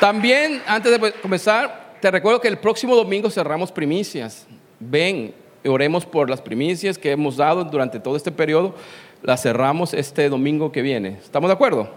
También, 0.00 0.62
antes 0.66 0.92
de 0.92 1.12
comenzar, 1.12 1.96
te 2.00 2.10
recuerdo 2.10 2.40
que 2.40 2.46
el 2.46 2.58
próximo 2.58 2.94
domingo 2.94 3.30
cerramos 3.30 3.72
primicias. 3.72 4.46
Ven, 4.78 5.34
oremos 5.66 6.06
por 6.06 6.30
las 6.30 6.40
primicias 6.40 6.96
que 6.96 7.10
hemos 7.10 7.36
dado 7.36 7.64
durante 7.64 7.98
todo 7.98 8.16
este 8.16 8.30
periodo. 8.30 8.76
Las 9.22 9.42
cerramos 9.42 9.92
este 9.94 10.28
domingo 10.28 10.70
que 10.70 10.82
viene. 10.82 11.18
¿Estamos 11.20 11.48
de 11.48 11.54
acuerdo? 11.54 11.88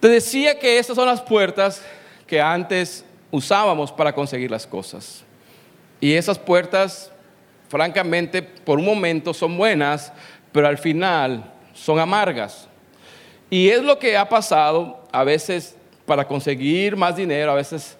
Te 0.00 0.08
decía 0.08 0.58
que 0.58 0.78
estas 0.78 0.96
son 0.96 1.06
las 1.06 1.22
puertas 1.22 1.84
que 2.26 2.40
antes 2.40 3.04
usábamos 3.30 3.92
para 3.92 4.12
conseguir 4.12 4.50
las 4.50 4.66
cosas. 4.66 5.22
Y 6.00 6.14
esas 6.14 6.40
puertas, 6.40 7.12
francamente, 7.68 8.42
por 8.42 8.80
un 8.80 8.84
momento 8.84 9.32
son 9.32 9.56
buenas, 9.56 10.12
pero 10.50 10.66
al 10.66 10.78
final 10.78 11.52
son 11.72 12.00
amargas. 12.00 12.68
Y 13.48 13.68
es 13.68 13.80
lo 13.80 14.00
que 14.00 14.16
ha 14.16 14.28
pasado 14.28 15.04
a 15.12 15.22
veces 15.22 15.76
para 16.06 16.26
conseguir 16.26 16.96
más 16.96 17.16
dinero, 17.16 17.52
a 17.52 17.54
veces 17.54 17.96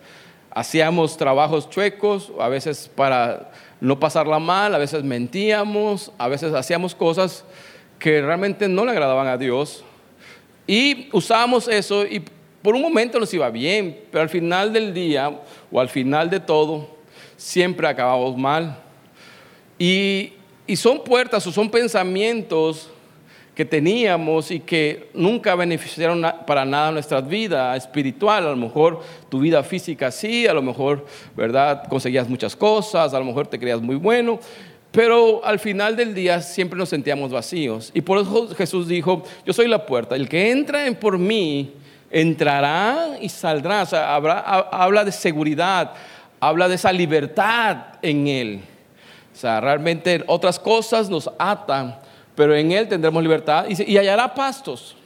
hacíamos 0.51 1.17
trabajos 1.17 1.69
chuecos, 1.69 2.33
a 2.39 2.49
veces 2.49 2.91
para 2.95 3.51
no 3.81 3.99
pasarla 3.99 4.39
mal, 4.39 4.75
a 4.75 4.79
veces 4.79 5.03
mentíamos, 5.03 6.13
a 6.19 6.29
veces 6.29 6.55
hacíamos 6.55 6.95
cosas 6.95 7.45
que 7.99 8.23
realmente 8.23 8.69
no 8.69 8.85
le 8.85 8.93
agradaban 8.93 9.27
a 9.27 9.37
Dios. 9.37 9.85
Y 10.67 11.09
usábamos 11.13 11.69
eso 11.69 12.07
y 12.07 12.23
por 12.63 12.75
un 12.75 12.81
momento 12.81 13.21
nos 13.21 13.33
iba 13.35 13.51
bien, 13.51 14.01
pero 14.11 14.23
al 14.23 14.31
final 14.31 14.73
del 14.73 14.95
día 14.95 15.39
o 15.71 15.81
al 15.81 15.89
final 15.91 16.31
de 16.31 16.41
todo, 16.41 16.89
siempre 17.37 17.87
acabamos 17.87 18.37
mal. 18.39 18.79
Y, 19.79 20.33
son 20.77 21.05
puertas 21.05 21.47
o 21.47 21.53
son 21.53 21.71
pensamientos 21.71 22.89
que 23.55 23.65
teníamos 23.65 24.51
y 24.51 24.61
que 24.61 25.11
nunca 25.15 25.55
beneficiaron 25.55 26.25
para 26.47 26.65
nada 26.65 26.91
nuestra 26.91 27.21
vida 27.21 27.77
espiritual. 27.77 28.47
A 28.47 28.51
lo 28.51 28.57
mejor 28.57 29.01
tu 29.29 29.39
vida 29.39 29.63
física 29.63 30.11
sí, 30.11 30.47
a 30.47 30.53
lo 30.53 30.63
mejor, 30.63 31.07
¿verdad? 31.37 31.87
Conseguías 31.89 32.29
muchas 32.29 32.57
cosas, 32.57 33.15
a 33.15 33.19
lo 33.19 33.25
mejor 33.25 33.47
te 33.47 33.59
creías 33.59 33.81
muy 33.81 33.97
bueno, 33.97 34.41
pero 34.91 35.45
al 35.45 35.59
final 35.59 35.97
del 35.97 36.15
día 36.15 36.41
siempre 36.41 36.79
nos 36.79 36.89
sentíamos 36.89 37.31
vacíos. 37.31 37.91
Y 37.95 38.01
por 38.01 38.19
eso 38.19 38.49
Jesús 38.57 38.89
dijo, 38.89 39.23
yo 39.47 39.53
soy 39.53 39.69
la 39.69 39.87
puerta, 39.87 40.17
el 40.17 40.29
que 40.29 40.51
entra 40.51 40.87
en 40.87 40.95
por 40.97 41.19
mí 41.19 41.73
entrará 42.11 43.17
y 43.21 43.29
saldrá. 43.29 43.83
O 43.83 43.87
sea, 43.87 44.15
habla 44.15 45.05
de 45.05 45.13
seguridad, 45.13 45.93
habla 46.41 46.69
de 46.69 46.77
esa 46.77 46.93
libertad 46.93 47.77
en 48.03 48.29
Él. 48.29 48.61
O 49.33 49.37
sea, 49.37 49.61
realmente 49.61 50.23
otras 50.29 50.61
cosas 50.61 51.11
nos 51.11 51.29
atan, 51.39 51.97
pero 52.35 52.55
en 52.55 52.73
Él 52.73 52.89
tendremos 52.89 53.23
libertad 53.23 53.67
y, 53.69 53.97
hallará 53.97 54.35
pastos. 54.35 54.97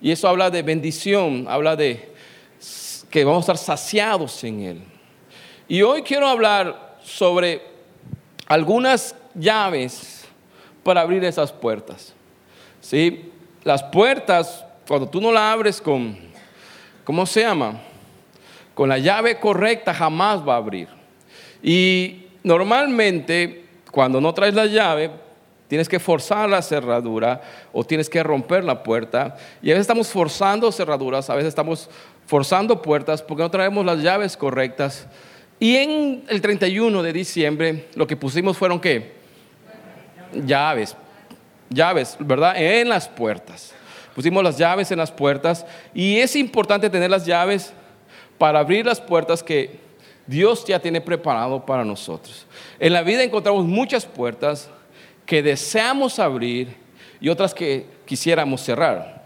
Y 0.00 0.10
eso 0.10 0.28
habla 0.28 0.50
de 0.50 0.62
bendición, 0.62 1.46
habla 1.48 1.76
de 1.76 2.12
que 3.10 3.24
vamos 3.24 3.48
a 3.48 3.52
estar 3.52 3.58
saciados 3.58 4.42
en 4.44 4.60
Él. 4.60 4.82
Y 5.68 5.82
hoy 5.82 6.02
quiero 6.02 6.28
hablar 6.28 6.96
sobre 7.02 7.62
algunas 8.46 9.14
llaves 9.34 10.24
para 10.82 11.00
abrir 11.00 11.24
esas 11.24 11.52
puertas. 11.52 12.12
¿Sí? 12.80 13.30
Las 13.62 13.82
puertas, 13.82 14.64
cuando 14.86 15.08
tú 15.08 15.20
no 15.20 15.32
las 15.32 15.54
abres 15.54 15.80
con 15.80 16.18
¿cómo 17.04 17.26
se 17.26 17.42
llama? 17.42 17.80
Con 18.74 18.88
la 18.88 18.98
llave 18.98 19.38
correcta 19.38 19.94
jamás 19.94 20.46
va 20.46 20.54
a 20.54 20.58
abrir. 20.58 20.88
Y 21.62 22.26
normalmente, 22.42 23.64
cuando 23.90 24.20
no 24.20 24.34
traes 24.34 24.54
la 24.54 24.66
llave, 24.66 25.10
tienes 25.74 25.88
que 25.88 25.98
forzar 25.98 26.48
la 26.48 26.62
cerradura 26.62 27.42
o 27.72 27.82
tienes 27.82 28.08
que 28.08 28.22
romper 28.22 28.62
la 28.62 28.84
puerta. 28.84 29.36
Y 29.60 29.70
a 29.70 29.74
veces 29.74 29.80
estamos 29.80 30.06
forzando 30.06 30.70
cerraduras, 30.70 31.28
a 31.30 31.34
veces 31.34 31.48
estamos 31.48 31.90
forzando 32.26 32.80
puertas 32.80 33.20
porque 33.20 33.42
no 33.42 33.50
traemos 33.50 33.84
las 33.84 34.00
llaves 34.00 34.36
correctas. 34.36 35.08
Y 35.58 35.74
en 35.74 36.24
el 36.28 36.40
31 36.40 37.02
de 37.02 37.12
diciembre 37.12 37.88
lo 37.96 38.06
que 38.06 38.16
pusimos 38.16 38.56
fueron 38.56 38.78
qué? 38.78 39.14
Llaves. 40.46 40.96
Llaves, 41.70 42.16
¿verdad? 42.20 42.54
En 42.56 42.88
las 42.88 43.08
puertas 43.08 43.74
pusimos 44.14 44.44
las 44.44 44.56
llaves 44.56 44.92
en 44.92 44.98
las 44.98 45.10
puertas 45.10 45.66
y 45.92 46.18
es 46.18 46.36
importante 46.36 46.88
tener 46.88 47.10
las 47.10 47.26
llaves 47.26 47.72
para 48.38 48.60
abrir 48.60 48.86
las 48.86 49.00
puertas 49.00 49.42
que 49.42 49.80
Dios 50.24 50.64
ya 50.64 50.78
tiene 50.78 51.00
preparado 51.00 51.66
para 51.66 51.84
nosotros. 51.84 52.46
En 52.78 52.92
la 52.92 53.02
vida 53.02 53.24
encontramos 53.24 53.64
muchas 53.64 54.06
puertas 54.06 54.70
que 55.26 55.42
deseamos 55.42 56.18
abrir 56.18 56.76
y 57.20 57.28
otras 57.28 57.54
que 57.54 57.86
quisiéramos 58.04 58.60
cerrar. 58.60 59.22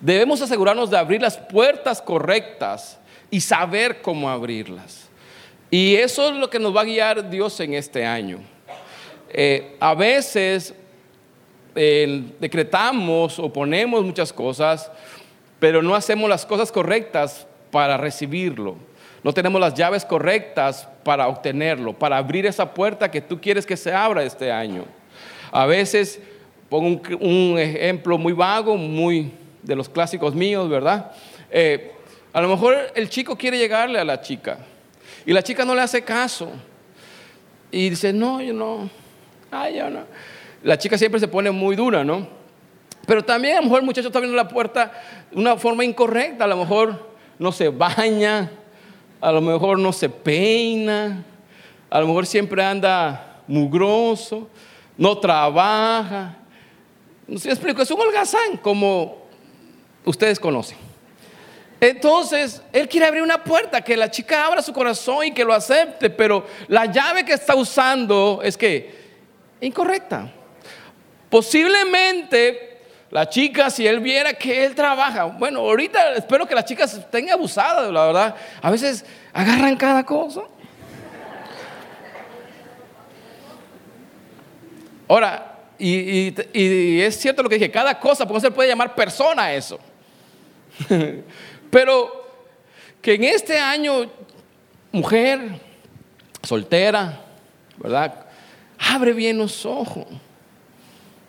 Debemos 0.00 0.40
asegurarnos 0.42 0.90
de 0.90 0.98
abrir 0.98 1.20
las 1.20 1.36
puertas 1.36 2.00
correctas 2.00 2.98
y 3.30 3.40
saber 3.40 4.02
cómo 4.02 4.28
abrirlas. 4.28 5.08
Y 5.70 5.94
eso 5.94 6.30
es 6.30 6.36
lo 6.36 6.50
que 6.50 6.58
nos 6.58 6.74
va 6.74 6.82
a 6.82 6.84
guiar 6.84 7.30
Dios 7.30 7.58
en 7.60 7.74
este 7.74 8.04
año. 8.04 8.40
Eh, 9.28 9.76
a 9.78 9.94
veces 9.94 10.74
decretamos 11.74 13.38
o 13.38 13.52
ponemos 13.52 14.04
muchas 14.04 14.32
cosas, 14.32 14.90
pero 15.58 15.82
no 15.82 15.94
hacemos 15.94 16.28
las 16.28 16.44
cosas 16.44 16.72
correctas 16.72 17.46
para 17.70 17.96
recibirlo. 17.96 18.76
No 19.22 19.32
tenemos 19.32 19.60
las 19.60 19.74
llaves 19.74 20.04
correctas 20.04 20.88
para 21.04 21.28
obtenerlo, 21.28 21.92
para 21.92 22.16
abrir 22.16 22.46
esa 22.46 22.72
puerta 22.72 23.10
que 23.10 23.20
tú 23.20 23.40
quieres 23.40 23.66
que 23.66 23.76
se 23.76 23.92
abra 23.92 24.22
este 24.22 24.50
año. 24.50 24.84
A 25.52 25.66
veces, 25.66 26.20
pongo 26.68 27.00
un, 27.20 27.58
ejemplo 27.58 28.16
muy 28.16 28.32
vago, 28.32 28.76
muy 28.76 29.32
de 29.62 29.76
los 29.76 29.88
clásicos 29.88 30.34
míos, 30.34 30.68
¿verdad? 30.68 31.12
Eh, 31.50 31.92
a 32.32 32.40
lo 32.40 32.48
mejor 32.48 32.76
el 32.94 33.08
chico 33.08 33.36
quiere 33.36 33.58
llegarle 33.58 33.98
a 33.98 34.04
la 34.04 34.20
chica 34.20 34.58
y 35.26 35.32
la 35.32 35.42
chica 35.42 35.64
no 35.64 35.74
le 35.74 35.82
hace 35.82 36.02
caso 36.02 36.50
y 37.70 37.90
dice, 37.90 38.12
no, 38.12 38.40
yo 38.40 38.54
no, 38.54 38.88
ay, 39.50 39.76
yo 39.76 39.90
no 39.90 40.04
la 40.62 40.78
chica 40.78 40.98
siempre 40.98 41.20
se 41.20 41.28
pone 41.28 41.50
muy 41.50 41.76
dura, 41.76 42.04
¿no? 42.04 42.28
Pero 43.06 43.24
también 43.24 43.54
a 43.54 43.56
lo 43.58 43.64
mejor 43.64 43.80
el 43.80 43.86
muchacho 43.86 44.08
está 44.08 44.18
abriendo 44.18 44.36
la 44.36 44.48
puerta 44.48 44.92
de 45.30 45.38
una 45.38 45.56
forma 45.56 45.84
incorrecta, 45.84 46.44
a 46.44 46.48
lo 46.48 46.56
mejor 46.56 47.10
no 47.38 47.50
se 47.50 47.68
baña, 47.70 48.50
a 49.20 49.32
lo 49.32 49.40
mejor 49.40 49.78
no 49.78 49.92
se 49.92 50.08
peina, 50.08 51.24
a 51.90 52.00
lo 52.00 52.06
mejor 52.06 52.26
siempre 52.26 52.64
anda 52.64 53.42
mugroso, 53.46 54.48
no 54.96 55.18
trabaja. 55.18 56.36
No 57.26 57.38
sé, 57.38 57.50
explico, 57.50 57.82
es 57.82 57.90
un 57.90 58.00
holgazán 58.00 58.56
como 58.62 59.26
ustedes 60.04 60.40
conocen. 60.40 60.78
Entonces, 61.80 62.62
él 62.72 62.88
quiere 62.88 63.06
abrir 63.06 63.22
una 63.22 63.42
puerta, 63.42 63.80
que 63.80 63.96
la 63.96 64.10
chica 64.10 64.46
abra 64.46 64.60
su 64.60 64.72
corazón 64.72 65.26
y 65.26 65.32
que 65.32 65.44
lo 65.44 65.54
acepte, 65.54 66.10
pero 66.10 66.44
la 66.68 66.86
llave 66.86 67.24
que 67.24 67.32
está 67.32 67.54
usando 67.54 68.40
es 68.42 68.56
que 68.56 68.94
incorrecta. 69.62 70.30
Posiblemente 71.30 72.69
la 73.10 73.28
chica, 73.28 73.70
si 73.70 73.86
él 73.86 73.98
viera 73.98 74.32
que 74.34 74.64
él 74.64 74.74
trabaja, 74.74 75.24
bueno, 75.24 75.60
ahorita 75.60 76.14
espero 76.14 76.46
que 76.46 76.54
las 76.54 76.64
chicas 76.64 76.94
estén 76.94 77.28
abusadas, 77.30 77.90
la 77.90 78.06
verdad. 78.06 78.36
A 78.62 78.70
veces 78.70 79.04
agarran 79.32 79.76
cada 79.76 80.04
cosa. 80.04 80.42
Ahora, 85.08 85.58
y, 85.76 87.00
es 87.00 87.18
cierto 87.18 87.42
lo 87.42 87.48
que 87.48 87.56
dije, 87.56 87.70
cada 87.70 87.98
cosa, 87.98 88.26
porque 88.28 88.42
se 88.42 88.50
puede 88.52 88.68
llamar 88.68 88.94
persona 88.94 89.52
eso. 89.52 89.80
Pero 91.70 92.28
que 93.02 93.14
en 93.14 93.24
este 93.24 93.58
año, 93.58 94.08
mujer, 94.92 95.58
soltera, 96.44 97.20
¿verdad? 97.76 98.26
Abre 98.78 99.12
bien 99.12 99.36
los 99.36 99.66
ojos. 99.66 100.06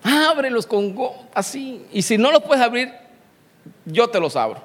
Ábrelos 0.02 0.66
con 0.66 0.94
así. 1.34 1.84
Y 1.92 2.02
si 2.02 2.18
no 2.18 2.30
los 2.30 2.42
puedes 2.42 2.62
abrir, 2.62 2.92
yo 3.84 4.08
te 4.08 4.18
los 4.18 4.36
abro. 4.36 4.60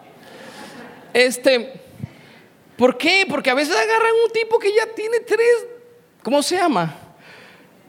Este, 1.13 1.81
¿por 2.75 2.97
qué? 2.97 3.25
Porque 3.29 3.49
a 3.49 3.53
veces 3.53 3.75
agarran 3.75 4.11
un 4.25 4.31
tipo 4.31 4.59
que 4.59 4.73
ya 4.75 4.93
tiene 4.93 5.19
tres, 5.19 5.65
¿cómo 6.23 6.41
se 6.41 6.57
llama? 6.57 6.93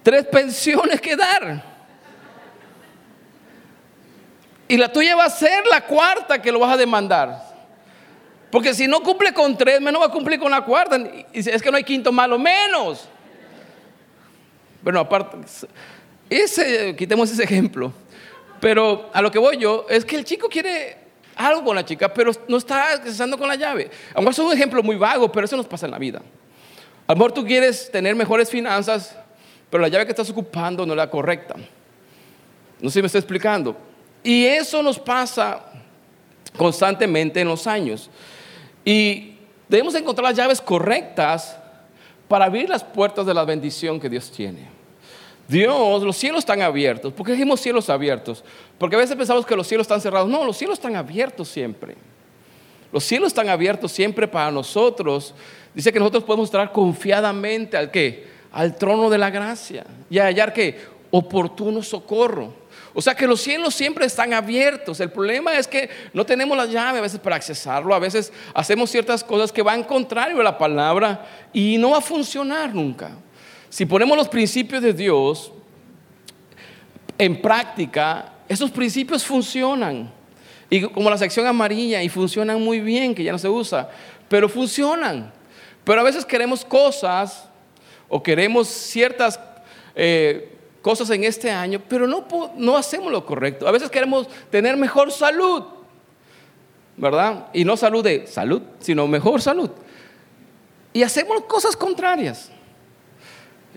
Tres 0.02 0.26
pensiones 0.26 1.00
que 1.00 1.16
dar. 1.16 1.62
Y 4.68 4.76
la 4.76 4.92
tuya 4.92 5.16
va 5.16 5.24
a 5.24 5.30
ser 5.30 5.66
la 5.66 5.80
cuarta 5.80 6.40
que 6.40 6.52
lo 6.52 6.58
vas 6.58 6.74
a 6.74 6.76
demandar. 6.76 7.48
Porque 8.50 8.74
si 8.74 8.86
no 8.86 9.02
cumple 9.02 9.32
con 9.32 9.56
tres, 9.56 9.80
menos 9.80 10.00
va 10.00 10.06
a 10.06 10.10
cumplir 10.10 10.38
con 10.38 10.50
la 10.50 10.62
cuarta. 10.62 10.98
Y 11.32 11.48
es 11.48 11.62
que 11.62 11.70
no 11.70 11.76
hay 11.76 11.84
quinto 11.84 12.12
malo, 12.12 12.38
menos. 12.38 13.08
Bueno, 14.82 15.00
aparte, 15.00 15.38
ese, 16.30 16.94
quitemos 16.96 17.30
ese 17.30 17.44
ejemplo. 17.44 17.92
Pero 18.60 19.08
a 19.12 19.22
lo 19.22 19.30
que 19.30 19.38
voy 19.38 19.56
yo 19.56 19.86
es 19.88 20.04
que 20.04 20.16
el 20.16 20.24
chico 20.24 20.48
quiere 20.48 20.96
algo 21.36 21.64
con 21.64 21.76
la 21.76 21.84
chica, 21.84 22.12
pero 22.12 22.32
no 22.48 22.56
está 22.56 22.92
accesando 22.92 23.38
con 23.38 23.48
la 23.48 23.54
llave. 23.54 23.90
A 24.14 24.20
lo 24.20 24.30
es 24.30 24.38
un 24.38 24.52
ejemplo 24.52 24.82
muy 24.82 24.96
vago, 24.96 25.30
pero 25.30 25.44
eso 25.44 25.56
nos 25.56 25.66
pasa 25.66 25.86
en 25.86 25.92
la 25.92 25.98
vida. 25.98 26.20
A 27.06 27.12
lo 27.12 27.16
mejor 27.16 27.32
tú 27.32 27.44
quieres 27.44 27.90
tener 27.90 28.16
mejores 28.16 28.50
finanzas, 28.50 29.16
pero 29.70 29.80
la 29.80 29.88
llave 29.88 30.04
que 30.04 30.12
estás 30.12 30.28
ocupando 30.30 30.84
no 30.84 30.92
es 30.92 30.96
la 30.96 31.08
correcta. 31.08 31.54
No 32.80 32.90
sé 32.90 32.94
si 32.94 33.00
me 33.02 33.06
estoy 33.06 33.20
explicando. 33.20 33.76
Y 34.22 34.44
eso 34.44 34.82
nos 34.82 34.98
pasa 34.98 35.64
constantemente 36.56 37.40
en 37.40 37.48
los 37.48 37.66
años. 37.66 38.10
Y 38.84 39.36
debemos 39.68 39.94
encontrar 39.94 40.28
las 40.28 40.36
llaves 40.36 40.60
correctas 40.60 41.56
para 42.26 42.46
abrir 42.46 42.68
las 42.68 42.82
puertas 42.82 43.24
de 43.24 43.34
la 43.34 43.44
bendición 43.44 44.00
que 44.00 44.08
Dios 44.08 44.30
tiene. 44.30 44.77
Dios, 45.48 46.02
los 46.02 46.16
cielos 46.16 46.40
están 46.40 46.60
abiertos. 46.60 47.12
¿Por 47.14 47.24
qué 47.24 47.32
dijimos 47.32 47.60
cielos 47.60 47.88
abiertos? 47.88 48.44
Porque 48.76 48.96
a 48.96 48.98
veces 48.98 49.16
pensamos 49.16 49.46
que 49.46 49.56
los 49.56 49.66
cielos 49.66 49.86
están 49.86 50.00
cerrados. 50.00 50.28
No, 50.28 50.44
los 50.44 50.58
cielos 50.58 50.78
están 50.78 50.94
abiertos 50.94 51.48
siempre. 51.48 51.96
Los 52.92 53.02
cielos 53.02 53.28
están 53.28 53.48
abiertos 53.48 53.90
siempre 53.90 54.28
para 54.28 54.50
nosotros. 54.50 55.34
Dice 55.74 55.90
que 55.90 55.98
nosotros 55.98 56.24
podemos 56.24 56.48
entrar 56.48 56.70
confiadamente 56.70 57.78
al 57.78 57.90
que 57.90 58.28
al 58.52 58.76
trono 58.76 59.08
de 59.08 59.18
la 59.18 59.30
gracia 59.30 59.84
y 60.10 60.18
hallar 60.18 60.52
que 60.52 60.78
oportuno 61.10 61.82
socorro. 61.82 62.52
O 62.92 63.00
sea 63.00 63.14
que 63.14 63.26
los 63.26 63.40
cielos 63.40 63.74
siempre 63.74 64.04
están 64.04 64.34
abiertos. 64.34 65.00
El 65.00 65.10
problema 65.10 65.56
es 65.56 65.66
que 65.66 65.88
no 66.12 66.26
tenemos 66.26 66.56
la 66.56 66.66
llave 66.66 66.98
a 66.98 67.02
veces 67.02 67.20
para 67.20 67.36
accesarlo. 67.36 67.94
A 67.94 67.98
veces 67.98 68.32
hacemos 68.52 68.90
ciertas 68.90 69.24
cosas 69.24 69.50
que 69.50 69.62
van 69.62 69.82
contrario 69.82 70.40
a 70.40 70.44
la 70.44 70.58
palabra 70.58 71.24
y 71.54 71.78
no 71.78 71.90
va 71.90 71.98
a 71.98 72.02
funcionar 72.02 72.74
nunca. 72.74 73.12
Si 73.70 73.84
ponemos 73.86 74.16
los 74.16 74.28
principios 74.28 74.82
de 74.82 74.92
Dios 74.92 75.52
en 77.18 77.40
práctica, 77.40 78.32
esos 78.48 78.70
principios 78.70 79.24
funcionan. 79.24 80.10
Y 80.70 80.82
como 80.82 81.10
la 81.10 81.18
sección 81.18 81.46
amarilla, 81.46 82.02
y 82.02 82.08
funcionan 82.08 82.62
muy 82.62 82.80
bien, 82.80 83.14
que 83.14 83.24
ya 83.24 83.32
no 83.32 83.38
se 83.38 83.48
usa, 83.48 83.88
pero 84.28 84.48
funcionan. 84.48 85.32
Pero 85.84 86.00
a 86.00 86.04
veces 86.04 86.24
queremos 86.24 86.64
cosas 86.64 87.48
o 88.08 88.22
queremos 88.22 88.68
ciertas 88.68 89.40
eh, 89.94 90.52
cosas 90.82 91.10
en 91.10 91.24
este 91.24 91.50
año, 91.50 91.82
pero 91.88 92.06
no, 92.06 92.26
no 92.56 92.76
hacemos 92.76 93.10
lo 93.10 93.24
correcto. 93.24 93.66
A 93.66 93.70
veces 93.70 93.90
queremos 93.90 94.28
tener 94.50 94.76
mejor 94.76 95.10
salud, 95.10 95.64
¿verdad? 96.96 97.46
Y 97.52 97.64
no 97.64 97.76
salud 97.76 98.04
de 98.04 98.26
salud, 98.26 98.62
sino 98.80 99.06
mejor 99.06 99.40
salud. 99.40 99.70
Y 100.92 101.02
hacemos 101.02 101.44
cosas 101.44 101.76
contrarias. 101.76 102.50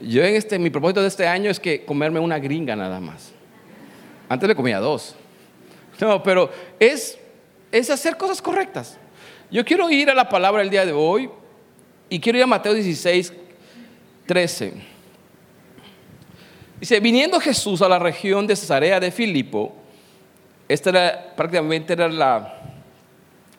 Yo 0.01 0.23
en 0.23 0.35
este, 0.35 0.57
mi 0.59 0.69
propósito 0.69 1.01
de 1.01 1.07
este 1.07 1.27
año 1.27 1.49
es 1.49 1.59
que 1.59 1.85
comerme 1.85 2.19
una 2.19 2.39
gringa 2.39 2.75
nada 2.75 2.99
más. 2.99 3.31
Antes 4.27 4.47
me 4.47 4.55
comía 4.55 4.79
dos. 4.79 5.15
No, 5.99 6.23
pero 6.23 6.49
es, 6.79 7.17
es 7.71 7.89
hacer 7.89 8.17
cosas 8.17 8.41
correctas. 8.41 8.97
Yo 9.51 9.63
quiero 9.65 9.89
ir 9.89 10.09
a 10.09 10.15
la 10.15 10.29
palabra 10.29 10.61
el 10.61 10.69
día 10.69 10.85
de 10.85 10.93
hoy 10.93 11.29
y 12.09 12.19
quiero 12.19 12.37
ir 12.37 12.43
a 12.43 12.47
Mateo 12.47 12.73
16, 12.73 13.33
13. 14.25 14.73
Dice, 16.79 16.99
viniendo 16.99 17.39
Jesús 17.39 17.81
a 17.81 17.89
la 17.89 17.99
región 17.99 18.47
de 18.47 18.55
Cesarea 18.55 18.99
de 18.99 19.11
Filipo, 19.11 19.75
esta 20.67 20.89
era 20.89 21.33
prácticamente 21.35 21.93
era 21.93 22.07
la 22.07 22.57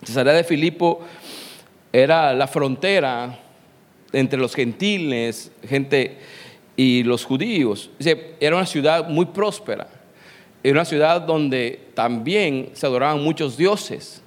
Cesarea 0.05 0.33
de 0.33 0.45
Filipo 0.45 1.03
era 1.93 2.33
la 2.33 2.47
frontera 2.47 3.39
entre 4.13 4.39
los 4.39 4.55
gentiles, 4.55 5.51
gente 5.67 6.19
y 6.77 7.03
los 7.03 7.25
judíos. 7.25 7.91
Era 8.41 8.57
una 8.57 8.67
ciudad 8.67 9.09
muy 9.09 9.27
próspera. 9.27 9.89
Era 10.63 10.75
una 10.75 10.85
ciudad 10.85 11.21
donde 11.21 11.81
también 11.95 12.71
se 12.75 12.87
adoraban 12.87 13.23
muchos 13.23 13.57
dioses. 13.57 14.23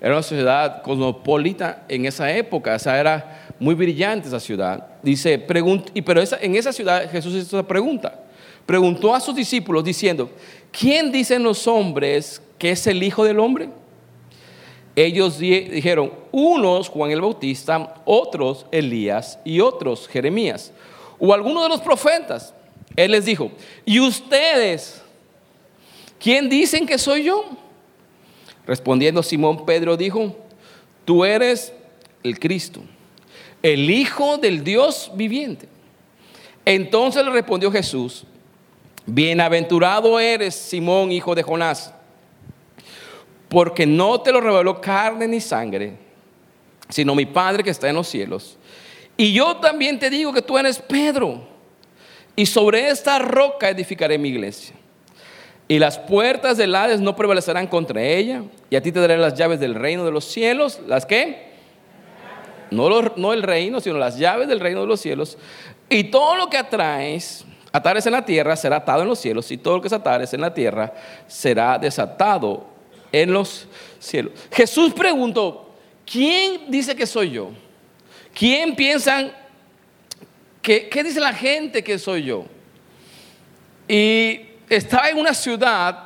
Era 0.00 0.14
una 0.14 0.22
ciudad 0.22 0.82
cosmopolita 0.82 1.84
en 1.88 2.06
esa 2.06 2.32
época. 2.32 2.74
O 2.74 2.78
sea, 2.78 2.98
era 2.98 3.48
muy 3.58 3.74
brillante 3.74 4.28
esa 4.28 4.40
ciudad. 4.40 4.86
Dice, 5.02 5.38
pero 5.38 5.82
en 6.40 6.56
esa 6.56 6.72
ciudad 6.72 7.10
Jesús 7.10 7.34
hizo 7.34 7.58
esa 7.58 7.66
pregunta. 7.66 8.20
Preguntó 8.64 9.14
a 9.14 9.20
sus 9.20 9.34
discípulos 9.34 9.84
diciendo, 9.84 10.30
¿quién 10.72 11.12
dicen 11.12 11.42
los 11.42 11.66
hombres 11.66 12.42
que 12.58 12.70
es 12.72 12.86
el 12.86 13.02
Hijo 13.02 13.24
del 13.24 13.38
Hombre? 13.38 13.68
Ellos 14.96 15.38
dijeron, 15.38 16.10
unos 16.32 16.88
Juan 16.88 17.10
el 17.10 17.20
Bautista, 17.20 17.96
otros 18.06 18.64
Elías 18.72 19.38
y 19.44 19.60
otros 19.60 20.08
Jeremías, 20.08 20.72
o 21.18 21.34
alguno 21.34 21.62
de 21.62 21.68
los 21.68 21.82
profetas. 21.82 22.54
Él 22.96 23.12
les 23.12 23.26
dijo, 23.26 23.50
¿y 23.84 24.00
ustedes? 24.00 25.02
¿Quién 26.18 26.48
dicen 26.48 26.86
que 26.86 26.96
soy 26.96 27.24
yo? 27.24 27.44
Respondiendo 28.66 29.22
Simón 29.22 29.66
Pedro 29.66 29.98
dijo, 29.98 30.34
tú 31.04 31.26
eres 31.26 31.74
el 32.22 32.38
Cristo, 32.38 32.80
el 33.62 33.90
Hijo 33.90 34.38
del 34.38 34.64
Dios 34.64 35.10
viviente. 35.14 35.68
Entonces 36.64 37.22
le 37.22 37.30
respondió 37.30 37.70
Jesús, 37.70 38.24
bienaventurado 39.04 40.18
eres 40.18 40.54
Simón, 40.54 41.12
hijo 41.12 41.34
de 41.34 41.42
Jonás 41.42 41.92
porque 43.48 43.86
no 43.86 44.20
te 44.20 44.32
lo 44.32 44.40
reveló 44.40 44.80
carne 44.80 45.28
ni 45.28 45.40
sangre, 45.40 45.94
sino 46.88 47.14
mi 47.14 47.26
Padre 47.26 47.62
que 47.62 47.70
está 47.70 47.88
en 47.88 47.96
los 47.96 48.08
cielos. 48.08 48.56
Y 49.16 49.32
yo 49.32 49.56
también 49.56 49.98
te 49.98 50.10
digo 50.10 50.32
que 50.32 50.42
tú 50.42 50.58
eres 50.58 50.78
Pedro, 50.78 51.40
y 52.34 52.44
sobre 52.46 52.88
esta 52.88 53.18
roca 53.18 53.70
edificaré 53.70 54.18
mi 54.18 54.28
iglesia. 54.28 54.74
Y 55.68 55.78
las 55.78 55.98
puertas 55.98 56.56
del 56.56 56.74
Hades 56.74 57.00
no 57.00 57.16
prevalecerán 57.16 57.66
contra 57.66 58.02
ella, 58.02 58.42
y 58.70 58.76
a 58.76 58.82
ti 58.82 58.92
te 58.92 59.00
daré 59.00 59.16
las 59.16 59.34
llaves 59.34 59.58
del 59.58 59.74
reino 59.74 60.04
de 60.04 60.10
los 60.10 60.24
cielos, 60.24 60.80
las 60.86 61.06
que 61.06 61.46
no, 62.70 62.88
no 63.16 63.32
el 63.32 63.42
reino, 63.42 63.80
sino 63.80 63.96
las 63.96 64.18
llaves 64.18 64.48
del 64.48 64.60
reino 64.60 64.82
de 64.82 64.86
los 64.86 65.00
cielos. 65.00 65.38
Y 65.88 66.04
todo 66.04 66.36
lo 66.36 66.50
que 66.50 66.58
atraes, 66.58 67.44
atares 67.72 68.06
en 68.06 68.12
la 68.12 68.24
tierra, 68.24 68.54
será 68.54 68.76
atado 68.76 69.02
en 69.02 69.08
los 69.08 69.18
cielos, 69.18 69.50
y 69.50 69.56
todo 69.56 69.76
lo 69.76 69.82
que 69.82 69.88
se 69.88 69.94
atares 69.94 70.34
en 70.34 70.40
la 70.40 70.52
tierra 70.52 70.92
será 71.26 71.78
desatado 71.78 72.75
en 73.12 73.32
los 73.32 73.66
cielos. 73.98 74.32
Jesús 74.52 74.92
preguntó, 74.92 75.74
¿quién 76.04 76.70
dice 76.70 76.94
que 76.94 77.06
soy 77.06 77.30
yo? 77.30 77.50
¿Quién 78.34 78.76
piensan 78.76 79.32
que, 80.62 80.88
qué 80.88 81.02
dice 81.02 81.20
la 81.20 81.32
gente 81.32 81.82
que 81.82 81.98
soy 81.98 82.24
yo? 82.24 82.44
Y 83.88 84.40
estaba 84.68 85.08
en 85.08 85.18
una 85.18 85.32
ciudad 85.32 86.04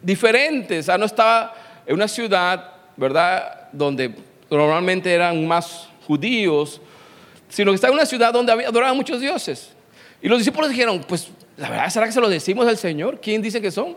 diferente, 0.00 0.78
o 0.78 0.82
sea, 0.82 0.98
no 0.98 1.06
estaba 1.06 1.54
en 1.86 1.94
una 1.94 2.08
ciudad, 2.08 2.72
¿verdad?, 2.96 3.68
donde 3.72 4.14
normalmente 4.50 5.12
eran 5.12 5.46
más 5.46 5.88
judíos, 6.06 6.80
sino 7.48 7.70
que 7.70 7.76
estaba 7.76 7.92
en 7.92 7.98
una 7.98 8.06
ciudad 8.06 8.32
donde 8.32 8.52
adoraban 8.52 8.96
muchos 8.96 9.20
dioses. 9.20 9.70
Y 10.20 10.28
los 10.28 10.38
discípulos 10.38 10.70
dijeron, 10.70 11.04
pues, 11.06 11.28
la 11.56 11.68
verdad, 11.68 11.90
¿será 11.90 12.06
que 12.06 12.12
se 12.12 12.20
lo 12.20 12.28
decimos 12.28 12.66
al 12.66 12.78
Señor? 12.78 13.20
¿Quién 13.20 13.42
dice 13.42 13.60
que 13.60 13.70
son? 13.70 13.96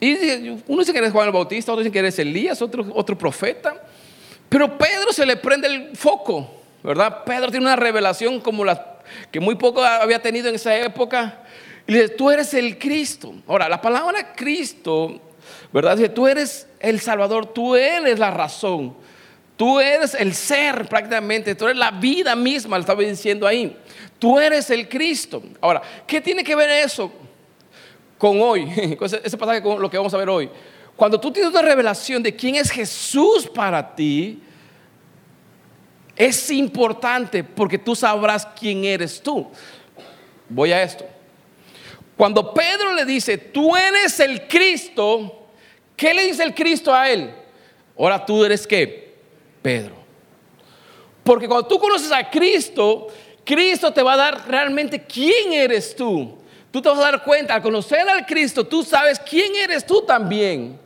Y 0.00 0.60
uno 0.66 0.80
dice 0.80 0.92
que 0.92 0.98
eres 0.98 1.12
Juan 1.12 1.26
el 1.26 1.32
Bautista, 1.32 1.72
otro 1.72 1.82
dice 1.82 1.92
que 1.92 1.98
eres 1.98 2.18
Elías, 2.18 2.60
otro, 2.60 2.86
otro 2.94 3.16
profeta. 3.16 3.82
Pero 4.48 4.76
Pedro 4.76 5.12
se 5.12 5.24
le 5.24 5.36
prende 5.36 5.68
el 5.68 5.96
foco, 5.96 6.50
¿verdad? 6.82 7.24
Pedro 7.24 7.50
tiene 7.50 7.66
una 7.66 7.76
revelación 7.76 8.40
como 8.40 8.64
la 8.64 8.96
que 9.30 9.40
muy 9.40 9.54
poco 9.54 9.82
había 9.82 10.20
tenido 10.20 10.48
en 10.48 10.56
esa 10.56 10.76
época. 10.76 11.40
Y 11.86 11.92
le 11.92 12.02
dice, 12.02 12.14
tú 12.14 12.30
eres 12.30 12.52
el 12.54 12.78
Cristo. 12.78 13.34
Ahora, 13.46 13.68
la 13.68 13.80
palabra 13.80 14.34
Cristo, 14.34 15.20
¿verdad? 15.72 15.96
Dice, 15.96 16.08
tú 16.08 16.26
eres 16.26 16.66
el 16.80 17.00
Salvador, 17.00 17.46
tú 17.46 17.74
eres 17.74 18.18
la 18.18 18.30
razón. 18.30 18.94
Tú 19.56 19.80
eres 19.80 20.14
el 20.14 20.34
ser 20.34 20.86
prácticamente, 20.86 21.54
tú 21.54 21.64
eres 21.64 21.78
la 21.78 21.90
vida 21.90 22.36
misma, 22.36 22.76
le 22.76 22.80
estaba 22.80 23.00
diciendo 23.02 23.46
ahí. 23.46 23.74
Tú 24.18 24.38
eres 24.38 24.68
el 24.68 24.86
Cristo. 24.86 25.42
Ahora, 25.62 25.80
¿qué 26.06 26.20
tiene 26.20 26.44
que 26.44 26.54
ver 26.54 26.68
eso 26.68 27.10
con 28.18 28.40
hoy, 28.40 28.96
ese 29.24 29.36
pasaje 29.36 29.62
con 29.62 29.80
lo 29.80 29.90
que 29.90 29.96
vamos 29.96 30.12
a 30.14 30.18
ver 30.18 30.28
hoy. 30.28 30.50
Cuando 30.96 31.20
tú 31.20 31.30
tienes 31.30 31.50
una 31.50 31.62
revelación 31.62 32.22
de 32.22 32.34
quién 32.34 32.54
es 32.54 32.70
Jesús 32.70 33.46
para 33.46 33.94
ti, 33.94 34.40
es 36.16 36.50
importante 36.50 37.44
porque 37.44 37.76
tú 37.76 37.94
sabrás 37.94 38.46
quién 38.58 38.84
eres 38.84 39.20
tú. 39.20 39.46
Voy 40.48 40.72
a 40.72 40.82
esto. 40.82 41.04
Cuando 42.16 42.54
Pedro 42.54 42.94
le 42.94 43.04
dice, 43.04 43.36
tú 43.36 43.76
eres 43.76 44.18
el 44.20 44.48
Cristo, 44.48 45.48
¿qué 45.94 46.14
le 46.14 46.24
dice 46.24 46.42
el 46.42 46.54
Cristo 46.54 46.94
a 46.94 47.10
él? 47.10 47.30
Ahora 47.98 48.24
tú 48.24 48.42
eres 48.42 48.66
qué? 48.66 49.16
Pedro. 49.60 49.96
Porque 51.22 51.46
cuando 51.46 51.66
tú 51.66 51.78
conoces 51.78 52.10
a 52.10 52.30
Cristo, 52.30 53.08
Cristo 53.44 53.92
te 53.92 54.02
va 54.02 54.14
a 54.14 54.16
dar 54.16 54.48
realmente 54.48 55.04
quién 55.04 55.52
eres 55.52 55.94
tú 55.94 56.38
tú 56.76 56.82
te 56.82 56.88
vas 56.90 56.98
a 56.98 57.10
dar 57.10 57.22
cuenta, 57.22 57.54
al 57.54 57.62
conocer 57.62 58.06
al 58.06 58.26
Cristo, 58.26 58.66
tú 58.66 58.82
sabes 58.82 59.18
quién 59.18 59.56
eres 59.56 59.86
tú 59.86 60.02
también. 60.02 60.78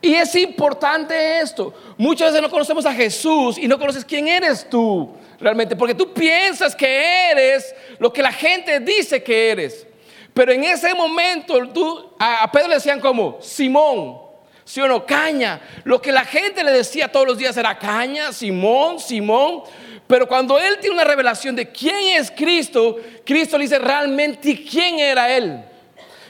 Y 0.00 0.14
es 0.14 0.34
importante 0.36 1.40
esto. 1.40 1.74
Muchas 1.98 2.28
veces 2.30 2.40
no 2.40 2.48
conocemos 2.48 2.86
a 2.86 2.94
Jesús 2.94 3.58
y 3.58 3.68
no 3.68 3.78
conoces 3.78 4.06
quién 4.06 4.26
eres 4.26 4.66
tú 4.70 5.14
realmente, 5.38 5.76
porque 5.76 5.94
tú 5.94 6.14
piensas 6.14 6.74
que 6.74 7.30
eres 7.30 7.74
lo 7.98 8.10
que 8.10 8.22
la 8.22 8.32
gente 8.32 8.80
dice 8.80 9.22
que 9.22 9.50
eres. 9.50 9.86
Pero 10.32 10.50
en 10.50 10.64
ese 10.64 10.94
momento 10.94 11.58
tú, 11.74 12.14
a 12.18 12.50
Pedro 12.50 12.68
le 12.68 12.74
decían 12.76 12.98
como 12.98 13.36
Simón, 13.42 14.18
¿sí 14.64 14.80
o 14.80 14.88
no? 14.88 15.04
Caña. 15.04 15.60
Lo 15.84 16.00
que 16.00 16.10
la 16.10 16.24
gente 16.24 16.64
le 16.64 16.72
decía 16.72 17.12
todos 17.12 17.26
los 17.26 17.36
días 17.36 17.54
era 17.58 17.78
caña, 17.78 18.32
Simón, 18.32 18.98
Simón. 18.98 19.64
Pero 20.08 20.26
cuando 20.26 20.58
él 20.58 20.78
tiene 20.80 20.94
una 20.94 21.04
revelación 21.04 21.54
de 21.54 21.70
quién 21.70 22.18
es 22.18 22.30
Cristo, 22.30 22.96
Cristo 23.24 23.58
le 23.58 23.64
dice 23.64 23.78
realmente 23.78 24.64
quién 24.64 24.98
era 24.98 25.36
él. 25.36 25.62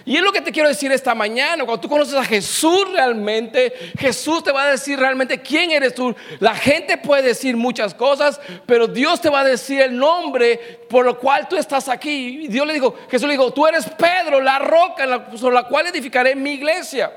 Y 0.05 0.17
es 0.17 0.23
lo 0.23 0.33
que 0.33 0.41
te 0.41 0.51
quiero 0.51 0.69
decir 0.69 0.91
esta 0.91 1.15
mañana. 1.15 1.65
Cuando 1.65 1.83
tú 1.83 1.89
conoces 1.89 2.15
a 2.15 2.25
Jesús 2.25 2.91
realmente, 2.91 3.73
Jesús 3.99 4.43
te 4.43 4.51
va 4.51 4.63
a 4.65 4.71
decir 4.71 4.99
realmente 4.99 5.41
quién 5.41 5.71
eres 5.71 5.95
tú. 5.95 6.17
La 6.41 6.55
gente 6.55 6.97
puede 6.97 7.23
decir 7.23 7.57
muchas 7.57 7.93
cosas, 7.95 8.41
pero 8.67 8.87
Dios 8.87 9.21
te 9.21 9.29
va 9.29 9.41
a 9.41 9.45
decir 9.45 9.83
el 9.83 9.97
nombre 9.97 10.81
por 10.89 11.07
el 11.07 11.17
cual 11.17 11.47
tú 11.47 11.57
estás 11.57 11.89
aquí. 11.89 12.45
Y 12.45 12.49
Dios 12.49 12.67
le 12.67 12.73
dijo, 12.73 12.97
Jesús 13.11 13.29
le 13.29 13.35
dijo, 13.35 13.53
tú 13.53 13.67
eres 13.67 13.85
Pedro, 13.91 14.41
la 14.41 14.59
roca 14.59 15.29
sobre 15.37 15.55
la 15.55 15.65
cual 15.65 15.87
edificaré 15.87 16.35
mi 16.35 16.53
iglesia. 16.53 17.13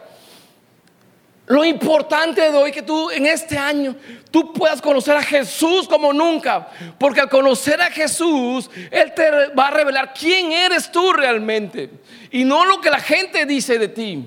Lo 1.51 1.65
importante 1.65 2.49
de 2.49 2.57
hoy 2.57 2.71
que 2.71 2.81
tú 2.81 3.11
en 3.11 3.25
este 3.25 3.57
año 3.57 3.93
tú 4.31 4.53
puedas 4.53 4.81
conocer 4.81 5.17
a 5.17 5.21
Jesús 5.21 5.85
como 5.85 6.13
nunca, 6.13 6.69
porque 6.97 7.19
al 7.19 7.27
conocer 7.27 7.81
a 7.81 7.91
Jesús 7.91 8.69
él 8.89 9.13
te 9.13 9.29
va 9.49 9.67
a 9.67 9.71
revelar 9.71 10.13
quién 10.13 10.53
eres 10.53 10.89
tú 10.89 11.11
realmente 11.11 11.89
y 12.31 12.45
no 12.45 12.65
lo 12.65 12.79
que 12.79 12.89
la 12.89 13.01
gente 13.01 13.45
dice 13.45 13.77
de 13.77 13.89
ti. 13.89 14.23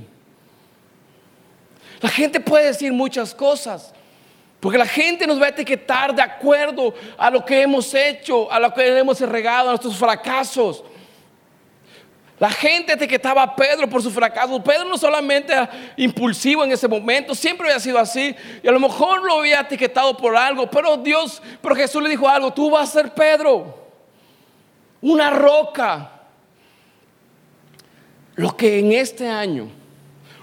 La 2.03 2.11
gente 2.11 2.41
puede 2.41 2.67
decir 2.67 2.93
muchas 2.93 3.35
cosas, 3.35 3.95
porque 4.61 4.77
la 4.77 4.87
gente 4.87 5.27
nos 5.27 5.41
va 5.41 5.47
a 5.47 5.49
etiquetar 5.49 6.15
de 6.15 6.21
acuerdo 6.21 6.93
a 7.17 7.31
lo 7.31 7.43
que 7.43 7.63
hemos 7.63 7.95
hecho, 7.95 8.53
a 8.53 8.61
lo 8.61 8.75
que 8.75 8.99
hemos 8.99 9.19
regado, 9.21 9.69
a 9.69 9.73
nuestros 9.73 9.97
fracasos. 9.97 10.85
La 12.39 12.51
gente 12.51 12.95
etiquetaba 12.95 13.43
a 13.43 13.55
Pedro 13.55 13.89
por 13.89 14.03
su 14.03 14.11
fracaso. 14.11 14.63
Pedro 14.63 14.85
no 14.87 14.99
solamente 14.99 15.53
era 15.53 15.71
impulsivo 15.97 16.65
en 16.65 16.73
ese 16.73 16.89
momento, 16.89 17.35
siempre 17.35 17.69
había 17.69 17.79
sido 17.79 17.99
así. 17.99 18.35
Y 18.63 18.69
a 18.69 18.73
lo 18.73 18.81
mejor 18.81 19.23
lo 19.23 19.39
había 19.39 19.61
etiquetado 19.61 20.17
por 20.17 20.37
algo, 20.37 20.69
pero 20.69 20.97
Dios, 20.97 21.41
pero 21.63 21.77
Jesús 21.77 22.03
le 22.03 22.09
dijo 22.09 22.29
algo, 22.29 22.53
tú 22.53 22.71
vas 22.71 22.89
a 22.89 23.01
ser 23.01 23.15
Pedro, 23.15 23.87
una 25.01 25.31
roca. 25.31 26.11
Lo 28.35 28.57
que 28.57 28.81
en 28.81 28.91
este 28.91 29.29
año 29.29 29.69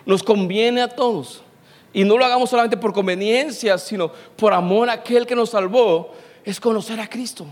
nos 0.06 0.24
conviene 0.24 0.82
a 0.82 0.88
todos, 0.88 1.44
y 1.92 2.06
no 2.06 2.18
lo 2.18 2.24
hagamos 2.24 2.50
solamente 2.50 2.78
por 2.78 2.94
conveniencia, 2.94 3.78
sino 3.78 4.10
por 4.38 4.54
amor 4.54 4.90
a 4.90 4.94
aquel 4.94 5.28
que 5.28 5.36
nos 5.36 5.50
salvó, 5.50 6.16
es 6.46 6.58
conocer 6.58 7.02
a 7.02 7.10
Cristo. 7.10 7.46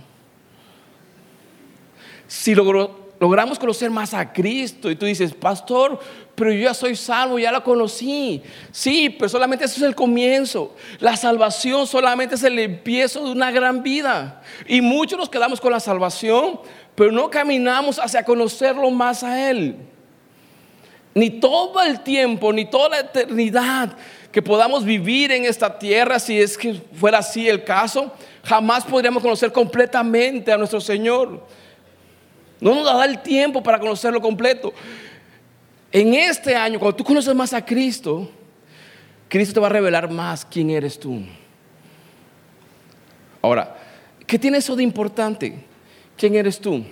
Si 2.25 2.55
logró 2.55 3.08
logramos 3.19 3.59
conocer 3.59 3.89
más 3.89 4.13
a 4.13 4.31
Cristo 4.31 4.89
y 4.89 4.95
tú 4.95 5.05
dices, 5.05 5.33
pastor, 5.33 5.99
pero 6.35 6.51
yo 6.51 6.59
ya 6.61 6.73
soy 6.73 6.95
salvo, 6.95 7.37
ya 7.37 7.51
lo 7.51 7.63
conocí. 7.63 8.41
Sí, 8.71 9.09
pero 9.09 9.27
solamente 9.27 9.65
eso 9.65 9.77
es 9.77 9.83
el 9.83 9.95
comienzo. 9.95 10.73
La 10.99 11.17
salvación 11.17 11.85
solamente 11.85 12.35
es 12.35 12.43
el 12.43 12.57
empiezo 12.57 13.25
de 13.25 13.31
una 13.31 13.51
gran 13.51 13.83
vida. 13.83 14.41
Y 14.67 14.79
muchos 14.79 15.19
nos 15.19 15.29
quedamos 15.29 15.59
con 15.59 15.73
la 15.73 15.81
salvación, 15.81 16.61
pero 16.95 17.11
no 17.11 17.29
caminamos 17.29 17.99
hacia 17.99 18.23
conocerlo 18.23 18.89
más 18.89 19.23
a 19.23 19.49
Él. 19.49 19.75
Ni 21.13 21.29
todo 21.29 21.81
el 21.81 21.99
tiempo, 22.01 22.53
ni 22.53 22.65
toda 22.65 22.89
la 22.89 22.99
eternidad 22.99 23.97
que 24.31 24.41
podamos 24.41 24.85
vivir 24.85 25.31
en 25.31 25.43
esta 25.43 25.77
tierra, 25.77 26.19
si 26.19 26.39
es 26.39 26.57
que 26.57 26.75
fuera 26.93 27.17
así 27.17 27.49
el 27.49 27.63
caso, 27.63 28.13
jamás 28.43 28.85
podríamos 28.85 29.21
conocer 29.21 29.51
completamente 29.51 30.53
a 30.53 30.57
nuestro 30.57 30.79
Señor. 30.79 31.45
No 32.59 32.75
nos 32.75 32.85
da 32.85 33.05
el 33.05 33.21
tiempo 33.21 33.63
para 33.63 33.79
conocerlo 33.79 34.21
completo. 34.21 34.73
En 35.91 36.13
este 36.13 36.55
año, 36.55 36.79
cuando 36.79 36.97
tú 36.97 37.03
conoces 37.03 37.33
más 37.33 37.53
a 37.53 37.65
Cristo, 37.65 38.29
Cristo 39.27 39.53
te 39.53 39.59
va 39.59 39.67
a 39.67 39.71
revelar 39.71 40.09
más 40.11 40.45
quién 40.45 40.69
eres 40.69 40.99
tú. 40.99 41.21
Ahora, 43.41 43.77
¿qué 44.27 44.37
tiene 44.37 44.57
eso 44.57 44.75
de 44.75 44.83
importante? 44.83 45.63
¿Quién 46.17 46.35
eres 46.35 46.59
tú? 46.59 46.83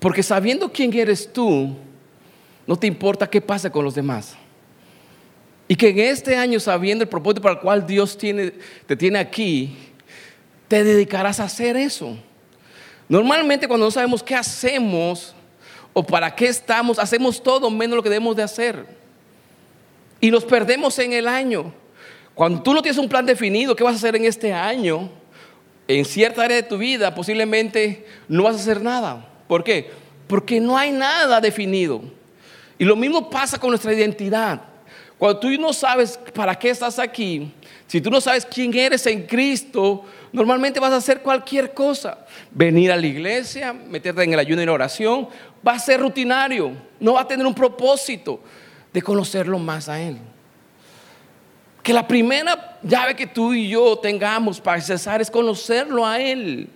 Porque 0.00 0.22
sabiendo 0.22 0.72
quién 0.72 0.92
eres 0.92 1.32
tú, 1.32 1.76
no 2.66 2.76
te 2.76 2.86
importa 2.86 3.28
qué 3.28 3.40
pasa 3.40 3.70
con 3.70 3.84
los 3.84 3.94
demás. 3.94 4.34
Y 5.68 5.76
que 5.76 5.90
en 5.90 6.00
este 6.00 6.36
año, 6.36 6.58
sabiendo 6.58 7.04
el 7.04 7.08
propósito 7.08 7.42
para 7.42 7.54
el 7.54 7.60
cual 7.60 7.86
Dios 7.86 8.18
te 8.18 8.96
tiene 8.96 9.18
aquí, 9.18 9.76
te 10.66 10.82
dedicarás 10.82 11.38
a 11.38 11.44
hacer 11.44 11.76
eso. 11.76 12.18
Normalmente 13.10 13.66
cuando 13.66 13.86
no 13.86 13.90
sabemos 13.90 14.22
qué 14.22 14.36
hacemos 14.36 15.34
o 15.92 16.00
para 16.00 16.32
qué 16.32 16.46
estamos, 16.46 16.96
hacemos 16.96 17.42
todo 17.42 17.68
menos 17.68 17.96
lo 17.96 18.04
que 18.04 18.08
debemos 18.08 18.36
de 18.36 18.44
hacer. 18.44 18.86
Y 20.20 20.30
nos 20.30 20.44
perdemos 20.44 20.96
en 21.00 21.12
el 21.12 21.26
año. 21.26 21.74
Cuando 22.36 22.62
tú 22.62 22.72
no 22.72 22.80
tienes 22.80 22.98
un 22.98 23.08
plan 23.08 23.26
definido, 23.26 23.74
¿qué 23.74 23.82
vas 23.82 23.94
a 23.94 23.96
hacer 23.96 24.14
en 24.14 24.26
este 24.26 24.52
año? 24.52 25.10
En 25.88 26.04
cierta 26.04 26.44
área 26.44 26.58
de 26.58 26.62
tu 26.62 26.78
vida 26.78 27.12
posiblemente 27.12 28.06
no 28.28 28.44
vas 28.44 28.54
a 28.54 28.60
hacer 28.60 28.80
nada. 28.80 29.28
¿Por 29.48 29.64
qué? 29.64 29.90
Porque 30.28 30.60
no 30.60 30.78
hay 30.78 30.92
nada 30.92 31.40
definido. 31.40 32.02
Y 32.78 32.84
lo 32.84 32.94
mismo 32.94 33.28
pasa 33.28 33.58
con 33.58 33.70
nuestra 33.70 33.92
identidad. 33.92 34.62
Cuando 35.18 35.40
tú 35.40 35.48
no 35.58 35.72
sabes 35.72 36.16
para 36.32 36.56
qué 36.56 36.70
estás 36.70 37.00
aquí, 37.00 37.52
si 37.90 38.00
tú 38.00 38.08
no 38.08 38.20
sabes 38.20 38.46
quién 38.46 38.72
eres 38.72 39.04
en 39.08 39.26
Cristo, 39.26 40.04
normalmente 40.32 40.78
vas 40.78 40.92
a 40.92 40.98
hacer 40.98 41.22
cualquier 41.22 41.74
cosa. 41.74 42.24
Venir 42.52 42.92
a 42.92 42.96
la 42.96 43.04
iglesia, 43.04 43.72
meterte 43.72 44.22
en 44.22 44.32
el 44.32 44.38
ayuno 44.38 44.62
y 44.62 44.66
la 44.66 44.70
oración, 44.70 45.28
va 45.66 45.72
a 45.72 45.78
ser 45.80 45.98
rutinario, 45.98 46.70
no 47.00 47.14
va 47.14 47.22
a 47.22 47.26
tener 47.26 47.44
un 47.44 47.52
propósito 47.52 48.38
de 48.92 49.02
conocerlo 49.02 49.58
más 49.58 49.88
a 49.88 50.00
Él. 50.00 50.18
Que 51.82 51.92
la 51.92 52.06
primera 52.06 52.78
llave 52.80 53.16
que 53.16 53.26
tú 53.26 53.52
y 53.54 53.68
yo 53.68 53.98
tengamos 53.98 54.60
para 54.60 54.80
cesar 54.80 55.20
es 55.20 55.28
conocerlo 55.28 56.06
a 56.06 56.20
Él. 56.20 56.68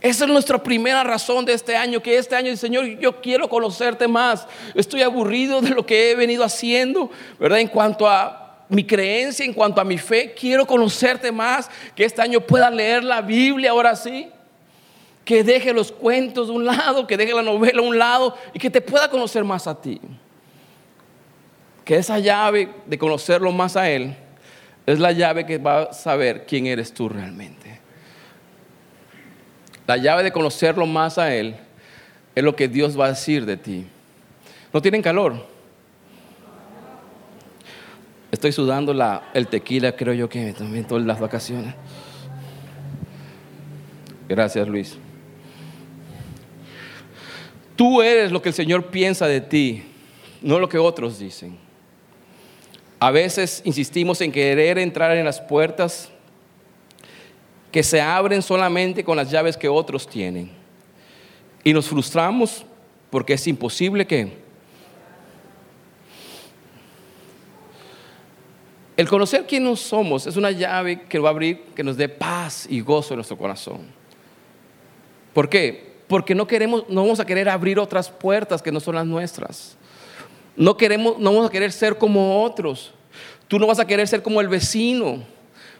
Esa 0.00 0.24
es 0.24 0.30
nuestra 0.30 0.62
primera 0.62 1.04
razón 1.04 1.44
de 1.44 1.52
este 1.52 1.76
año, 1.76 2.02
que 2.02 2.16
este 2.16 2.34
año, 2.34 2.56
Señor, 2.56 2.86
yo 2.98 3.20
quiero 3.20 3.46
conocerte 3.46 4.08
más. 4.08 4.48
Estoy 4.74 5.02
aburrido 5.02 5.60
de 5.60 5.68
lo 5.68 5.84
que 5.84 6.10
he 6.10 6.14
venido 6.14 6.44
haciendo, 6.44 7.10
¿verdad? 7.38 7.60
En 7.60 7.68
cuanto 7.68 8.08
a 8.08 8.41
mi 8.68 8.84
creencia, 8.84 9.44
en 9.44 9.52
cuanto 9.52 9.80
a 9.80 9.84
mi 9.84 9.98
fe. 9.98 10.34
Quiero 10.34 10.66
conocerte 10.66 11.30
más, 11.30 11.70
que 11.94 12.04
este 12.04 12.22
año 12.22 12.40
pueda 12.40 12.70
leer 12.70 13.04
la 13.04 13.20
Biblia 13.20 13.70
ahora 13.70 13.96
sí. 13.96 14.30
Que 15.24 15.44
deje 15.44 15.72
los 15.72 15.92
cuentos 15.92 16.48
de 16.48 16.52
un 16.52 16.64
lado, 16.64 17.06
que 17.06 17.16
deje 17.16 17.32
la 17.32 17.42
novela 17.42 17.80
a 17.80 17.84
un 17.84 17.96
lado 17.96 18.36
y 18.52 18.58
que 18.58 18.70
te 18.70 18.80
pueda 18.80 19.08
conocer 19.08 19.44
más 19.44 19.66
a 19.66 19.80
ti. 19.80 20.00
Que 21.84 21.96
esa 21.96 22.18
llave 22.18 22.68
de 22.86 22.98
conocerlo 22.98 23.52
más 23.52 23.76
a 23.76 23.88
Él 23.88 24.16
es 24.86 24.98
la 24.98 25.12
llave 25.12 25.46
que 25.46 25.58
va 25.58 25.82
a 25.82 25.92
saber 25.92 26.44
quién 26.46 26.66
eres 26.66 26.92
tú 26.92 27.08
realmente. 27.08 27.80
La 29.86 29.96
llave 29.96 30.22
de 30.22 30.32
conocerlo 30.32 30.86
más 30.86 31.18
a 31.18 31.34
Él 31.34 31.56
es 32.34 32.42
lo 32.42 32.56
que 32.56 32.68
Dios 32.68 32.98
va 32.98 33.06
a 33.06 33.10
decir 33.10 33.44
de 33.44 33.56
ti. 33.56 33.86
¿No 34.72 34.80
tienen 34.80 35.02
calor? 35.02 35.51
Estoy 38.32 38.50
sudando 38.50 38.94
la, 38.94 39.30
el 39.34 39.46
tequila, 39.46 39.94
creo 39.94 40.14
yo 40.14 40.26
que 40.26 40.54
también 40.54 40.86
todas 40.86 41.04
las 41.04 41.20
vacaciones. 41.20 41.74
Gracias, 44.26 44.66
Luis. 44.66 44.96
Tú 47.76 48.00
eres 48.00 48.32
lo 48.32 48.40
que 48.40 48.48
el 48.48 48.54
Señor 48.54 48.86
piensa 48.86 49.26
de 49.26 49.42
ti, 49.42 49.84
no 50.40 50.58
lo 50.58 50.66
que 50.66 50.78
otros 50.78 51.18
dicen. 51.18 51.58
A 52.98 53.10
veces 53.10 53.60
insistimos 53.66 54.18
en 54.22 54.32
querer 54.32 54.78
entrar 54.78 55.14
en 55.14 55.26
las 55.26 55.38
puertas 55.38 56.08
que 57.70 57.82
se 57.82 58.00
abren 58.00 58.40
solamente 58.40 59.04
con 59.04 59.18
las 59.18 59.30
llaves 59.30 59.58
que 59.58 59.68
otros 59.68 60.08
tienen. 60.08 60.50
Y 61.62 61.74
nos 61.74 61.86
frustramos 61.86 62.64
porque 63.10 63.34
es 63.34 63.46
imposible 63.46 64.06
que 64.06 64.41
El 68.96 69.08
conocer 69.08 69.46
quiénes 69.46 69.80
somos 69.80 70.26
es 70.26 70.36
una 70.36 70.50
llave 70.50 71.02
que 71.02 71.18
va 71.18 71.30
a 71.30 71.32
abrir, 71.32 71.62
que 71.74 71.82
nos 71.82 71.96
dé 71.96 72.08
paz 72.08 72.66
y 72.68 72.80
gozo 72.80 73.14
en 73.14 73.18
nuestro 73.18 73.38
corazón. 73.38 73.80
¿Por 75.32 75.48
qué? 75.48 75.92
Porque 76.06 76.34
no 76.34 76.46
queremos, 76.46 76.84
no 76.90 77.02
vamos 77.02 77.18
a 77.18 77.24
querer 77.24 77.48
abrir 77.48 77.78
otras 77.78 78.10
puertas 78.10 78.60
que 78.60 78.70
no 78.70 78.80
son 78.80 78.96
las 78.96 79.06
nuestras. 79.06 79.78
No 80.56 80.76
queremos, 80.76 81.18
no 81.18 81.32
vamos 81.32 81.48
a 81.48 81.50
querer 81.50 81.72
ser 81.72 81.96
como 81.96 82.42
otros. 82.42 82.92
Tú 83.48 83.58
no 83.58 83.66
vas 83.66 83.78
a 83.78 83.86
querer 83.86 84.06
ser 84.06 84.22
como 84.22 84.42
el 84.42 84.48
vecino. 84.48 85.22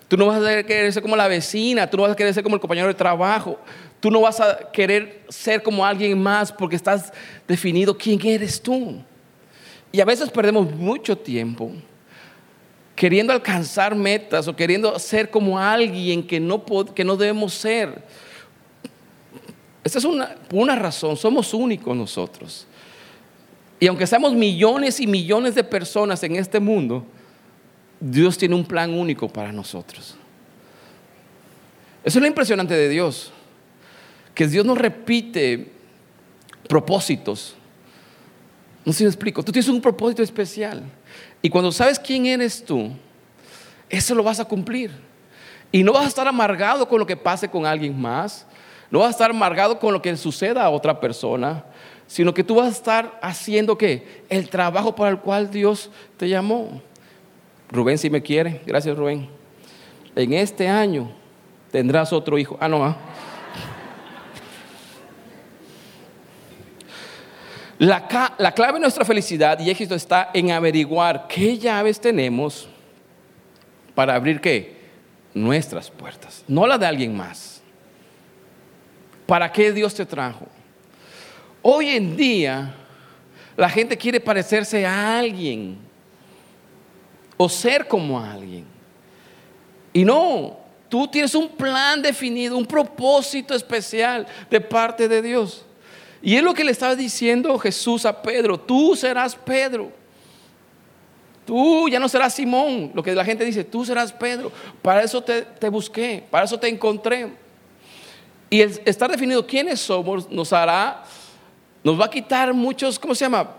Tú 0.08 0.16
no 0.16 0.26
vas 0.26 0.42
a 0.42 0.62
querer 0.62 0.90
ser 0.90 1.02
como 1.02 1.14
la 1.14 1.28
vecina. 1.28 1.88
Tú 1.88 1.98
no 1.98 2.04
vas 2.04 2.12
a 2.12 2.16
querer 2.16 2.32
ser 2.32 2.42
como 2.42 2.56
el 2.56 2.60
compañero 2.60 2.88
de 2.88 2.94
trabajo. 2.94 3.58
Tú 4.00 4.10
no 4.10 4.22
vas 4.22 4.40
a 4.40 4.70
querer 4.72 5.22
ser 5.28 5.62
como 5.62 5.84
alguien 5.84 6.20
más 6.20 6.50
porque 6.50 6.76
estás 6.76 7.12
definido 7.46 7.96
quién 7.96 8.18
eres 8.26 8.60
tú. 8.60 9.02
Y 9.90 10.00
a 10.00 10.06
veces 10.06 10.30
perdemos 10.30 10.70
mucho 10.74 11.16
tiempo 11.16 11.72
queriendo 12.94 13.32
alcanzar 13.32 13.94
metas 13.94 14.48
o 14.48 14.56
queriendo 14.56 14.98
ser 14.98 15.30
como 15.30 15.58
alguien 15.58 16.26
que 16.26 16.38
no, 16.38 16.64
que 16.94 17.04
no 17.04 17.16
debemos 17.16 17.54
ser. 17.54 18.02
Esta 19.84 19.98
es 19.98 20.04
una, 20.04 20.36
una 20.52 20.76
razón, 20.76 21.16
somos 21.16 21.52
únicos 21.54 21.96
nosotros. 21.96 22.66
Y 23.80 23.88
aunque 23.88 24.06
seamos 24.06 24.32
millones 24.32 25.00
y 25.00 25.06
millones 25.06 25.54
de 25.54 25.64
personas 25.64 26.22
en 26.22 26.36
este 26.36 26.60
mundo, 26.60 27.04
Dios 27.98 28.38
tiene 28.38 28.54
un 28.54 28.64
plan 28.64 28.92
único 28.92 29.28
para 29.28 29.52
nosotros. 29.52 30.16
Eso 32.04 32.18
es 32.18 32.22
lo 32.22 32.26
impresionante 32.26 32.74
de 32.74 32.88
Dios, 32.88 33.32
que 34.34 34.46
Dios 34.46 34.66
nos 34.66 34.78
repite 34.78 35.70
propósitos 36.68 37.54
No 38.84 38.92
sé 38.92 38.98
si 38.98 39.04
me 39.04 39.10
explico. 39.10 39.42
Tú 39.42 39.52
tienes 39.52 39.68
un 39.68 39.80
propósito 39.80 40.22
especial. 40.22 40.82
Y 41.42 41.50
cuando 41.50 41.72
sabes 41.72 41.98
quién 41.98 42.26
eres 42.26 42.64
tú, 42.64 42.92
eso 43.90 44.14
lo 44.14 44.22
vas 44.22 44.38
a 44.38 44.44
cumplir. 44.44 44.92
Y 45.72 45.82
no 45.82 45.92
vas 45.92 46.04
a 46.04 46.08
estar 46.08 46.28
amargado 46.28 46.88
con 46.88 47.00
lo 47.00 47.06
que 47.06 47.16
pase 47.16 47.48
con 47.48 47.66
alguien 47.66 48.00
más. 48.00 48.46
No 48.90 49.00
vas 49.00 49.08
a 49.08 49.10
estar 49.10 49.30
amargado 49.30 49.78
con 49.78 49.92
lo 49.92 50.00
que 50.00 50.16
suceda 50.16 50.62
a 50.64 50.70
otra 50.70 51.00
persona. 51.00 51.64
Sino 52.06 52.32
que 52.32 52.44
tú 52.44 52.54
vas 52.56 52.66
a 52.66 52.70
estar 52.70 53.18
haciendo 53.22 53.76
qué? 53.76 54.24
El 54.28 54.48
trabajo 54.48 54.94
para 54.94 55.10
el 55.10 55.18
cual 55.18 55.50
Dios 55.50 55.90
te 56.16 56.28
llamó. 56.28 56.80
Rubén, 57.70 57.98
si 57.98 58.08
me 58.10 58.22
quiere. 58.22 58.60
Gracias, 58.66 58.96
Rubén. 58.96 59.28
En 60.14 60.34
este 60.34 60.68
año 60.68 61.10
tendrás 61.70 62.12
otro 62.12 62.38
hijo. 62.38 62.56
Ah, 62.60 62.68
no. 62.68 62.84
Ah. 62.84 62.96
La, 67.82 68.06
clave 68.54 68.74
de 68.74 68.78
nuestra 68.78 69.04
felicidad 69.04 69.58
y 69.58 69.68
éxito 69.68 69.96
está 69.96 70.30
en 70.32 70.52
averiguar 70.52 71.26
qué 71.26 71.58
llaves 71.58 72.00
tenemos 72.00 72.68
para 73.92 74.14
abrir 74.14 74.40
qué? 74.40 74.76
Nuestras 75.34 75.90
puertas, 75.90 76.44
no 76.46 76.64
la 76.64 76.78
de 76.78 76.86
alguien 76.86 77.16
más. 77.16 77.60
¿Para 79.26 79.50
qué 79.50 79.72
Dios 79.72 79.92
te 79.94 80.06
trajo? 80.06 80.46
Hoy 81.60 81.88
en 81.88 82.16
día 82.16 82.72
la 83.56 83.68
gente 83.68 83.98
quiere 83.98 84.20
parecerse 84.20 84.86
a 84.86 85.18
alguien 85.18 85.76
o 87.36 87.48
ser 87.48 87.88
como 87.88 88.20
alguien. 88.20 88.64
Y 89.92 90.04
no, 90.04 90.56
tú 90.88 91.08
tienes 91.08 91.34
un 91.34 91.48
plan 91.48 92.00
definido, 92.00 92.56
un 92.56 92.64
propósito 92.64 93.56
especial 93.56 94.24
de 94.48 94.60
parte 94.60 95.08
de 95.08 95.20
Dios. 95.20 95.66
Y 96.22 96.36
es 96.36 96.42
lo 96.42 96.54
que 96.54 96.62
le 96.62 96.70
estaba 96.70 96.94
diciendo 96.94 97.58
Jesús 97.58 98.06
a 98.06 98.22
Pedro, 98.22 98.58
tú 98.58 98.94
serás 98.94 99.34
Pedro. 99.34 99.90
Tú 101.44 101.88
ya 101.88 101.98
no 101.98 102.08
serás 102.08 102.34
Simón, 102.34 102.92
lo 102.94 103.02
que 103.02 103.12
la 103.12 103.24
gente 103.24 103.44
dice, 103.44 103.64
tú 103.64 103.84
serás 103.84 104.12
Pedro. 104.12 104.52
Para 104.80 105.02
eso 105.02 105.20
te, 105.22 105.68
busqué, 105.68 106.22
para 106.30 106.44
eso 106.44 106.58
te 106.58 106.68
encontré. 106.68 107.32
Y 108.48 108.60
el 108.60 108.80
estar 108.84 109.10
definido 109.10 109.44
quiénes 109.44 109.80
somos 109.80 110.30
nos 110.30 110.52
hará, 110.52 111.02
nos 111.82 112.00
va 112.00 112.04
a 112.04 112.10
quitar 112.10 112.54
muchos, 112.54 112.96
¿cómo 112.98 113.14
se 113.14 113.24
llama? 113.24 113.56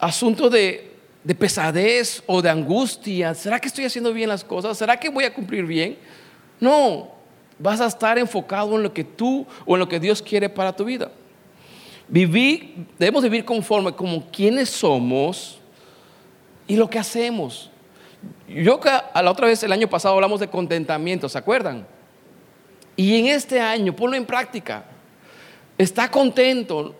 Asuntos 0.00 0.50
de, 0.50 0.92
de 1.22 1.34
pesadez 1.36 2.24
o 2.26 2.42
de 2.42 2.50
angustia. 2.50 3.32
¿Será 3.34 3.60
que 3.60 3.68
estoy 3.68 3.84
haciendo 3.84 4.12
bien 4.12 4.28
las 4.28 4.42
cosas? 4.42 4.76
¿Será 4.76 4.98
que 4.98 5.08
voy 5.08 5.22
a 5.22 5.32
cumplir 5.32 5.64
bien? 5.64 5.96
No, 6.58 7.12
vas 7.62 7.80
a 7.80 7.86
estar 7.86 8.18
enfocado 8.18 8.74
en 8.74 8.82
lo 8.82 8.92
que 8.92 9.04
tú 9.04 9.46
o 9.64 9.74
en 9.74 9.80
lo 9.80 9.88
que 9.88 10.00
Dios 10.00 10.20
quiere 10.20 10.48
para 10.48 10.74
tu 10.74 10.84
vida. 10.84 11.12
Vivir, 12.08 12.86
debemos 12.98 13.22
vivir 13.22 13.44
conforme 13.44 13.92
como 13.92 14.26
quienes 14.30 14.68
somos 14.68 15.58
y 16.66 16.76
lo 16.76 16.90
que 16.90 16.98
hacemos. 16.98 17.70
Yo 18.48 18.80
a 19.14 19.22
la 19.22 19.30
otra 19.30 19.46
vez 19.46 19.62
el 19.62 19.72
año 19.72 19.88
pasado 19.88 20.14
hablamos 20.14 20.40
de 20.40 20.48
contentamiento, 20.48 21.28
¿se 21.28 21.38
acuerdan? 21.38 21.86
Y 22.96 23.18
en 23.18 23.26
este 23.26 23.60
año 23.60 23.94
ponlo 23.94 24.16
en 24.16 24.26
práctica. 24.26 24.84
Está 25.78 26.10
contento 26.10 26.94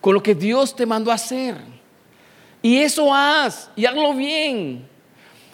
con 0.00 0.14
lo 0.14 0.22
que 0.22 0.34
Dios 0.34 0.74
te 0.74 0.86
mandó 0.86 1.10
a 1.10 1.14
hacer. 1.14 1.56
Y 2.62 2.78
eso 2.78 3.12
haz, 3.12 3.70
y 3.74 3.84
hazlo 3.84 4.14
bien. 4.14 4.88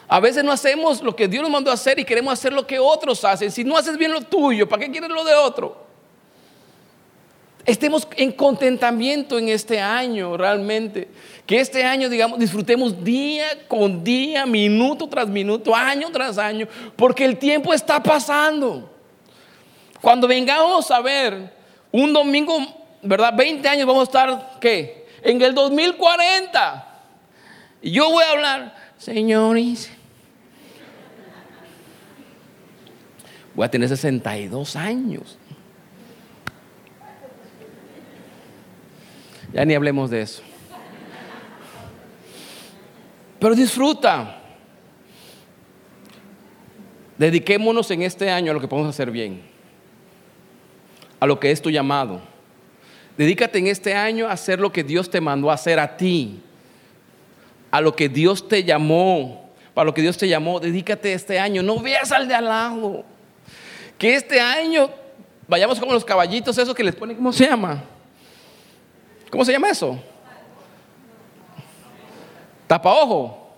A 0.08 0.20
veces 0.20 0.42
no 0.42 0.50
hacemos 0.50 1.02
lo 1.02 1.14
que 1.14 1.28
Dios 1.28 1.42
nos 1.42 1.50
mandó 1.50 1.70
a 1.70 1.74
hacer 1.74 1.98
y 1.98 2.04
queremos 2.04 2.32
hacer 2.32 2.52
lo 2.52 2.66
que 2.66 2.78
otros 2.78 3.22
hacen. 3.24 3.52
Si 3.52 3.62
no 3.62 3.76
haces 3.76 3.98
bien 3.98 4.10
lo 4.10 4.22
tuyo, 4.22 4.66
¿para 4.66 4.84
qué 4.84 4.90
quieres 4.90 5.10
lo 5.10 5.22
de 5.22 5.34
otro? 5.34 5.86
Estemos 7.66 8.08
en 8.16 8.32
contentamiento 8.32 9.38
en 9.38 9.50
este 9.50 9.78
año 9.78 10.38
realmente. 10.38 11.08
Que 11.44 11.60
este 11.60 11.84
año, 11.84 12.08
digamos, 12.08 12.38
disfrutemos 12.38 13.04
día 13.04 13.44
con 13.68 14.02
día, 14.02 14.46
minuto 14.46 15.06
tras 15.06 15.28
minuto, 15.28 15.76
año 15.76 16.10
tras 16.10 16.38
año, 16.38 16.66
porque 16.96 17.26
el 17.26 17.36
tiempo 17.36 17.74
está 17.74 18.02
pasando. 18.02 18.90
Cuando 20.00 20.26
vengamos 20.26 20.90
a 20.90 21.02
ver 21.02 21.52
un 21.92 22.14
domingo, 22.14 22.56
¿verdad? 23.02 23.34
20 23.36 23.68
años 23.68 23.86
vamos 23.86 24.00
a 24.00 24.04
estar, 24.04 24.58
¿qué? 24.58 25.06
En 25.22 25.42
el 25.42 25.54
2040. 25.54 27.02
Y 27.82 27.90
yo 27.90 28.10
voy 28.10 28.24
a 28.24 28.30
hablar, 28.30 28.74
señores, 28.96 29.90
Voy 33.58 33.64
a 33.64 33.70
tener 33.72 33.88
62 33.88 34.76
años. 34.76 35.36
Ya 39.52 39.64
ni 39.64 39.74
hablemos 39.74 40.10
de 40.10 40.22
eso. 40.22 40.44
Pero 43.40 43.56
disfruta. 43.56 44.40
Dediquémonos 47.18 47.90
en 47.90 48.02
este 48.02 48.30
año 48.30 48.52
a 48.52 48.54
lo 48.54 48.60
que 48.60 48.68
podemos 48.68 48.90
hacer 48.90 49.10
bien, 49.10 49.42
a 51.18 51.26
lo 51.26 51.40
que 51.40 51.50
es 51.50 51.60
tu 51.60 51.68
llamado. 51.68 52.20
Dedícate 53.16 53.58
en 53.58 53.66
este 53.66 53.92
año 53.92 54.28
a 54.28 54.34
hacer 54.34 54.60
lo 54.60 54.70
que 54.70 54.84
Dios 54.84 55.10
te 55.10 55.20
mandó 55.20 55.50
a 55.50 55.54
hacer 55.54 55.80
a 55.80 55.96
ti, 55.96 56.44
a 57.72 57.80
lo 57.80 57.96
que 57.96 58.08
Dios 58.08 58.46
te 58.46 58.62
llamó, 58.62 59.50
para 59.74 59.86
lo 59.86 59.94
que 59.94 60.02
Dios 60.02 60.16
te 60.16 60.28
llamó. 60.28 60.60
Dedícate 60.60 61.12
este 61.12 61.40
año. 61.40 61.64
No 61.64 61.80
veas 61.80 62.12
al 62.12 62.28
de 62.28 62.36
al 62.36 62.44
lado. 62.44 63.17
Que 63.98 64.14
este 64.14 64.40
año 64.40 64.88
vayamos 65.48 65.80
como 65.80 65.92
los 65.92 66.04
caballitos, 66.04 66.56
esos 66.56 66.74
que 66.74 66.84
les 66.84 66.94
ponen, 66.94 67.16
¿cómo 67.16 67.32
se 67.32 67.46
llama? 67.46 67.82
¿Cómo 69.30 69.44
se 69.44 69.52
llama 69.52 69.68
eso? 69.68 69.98
Tapa 72.68 72.92
ojo. 72.92 73.50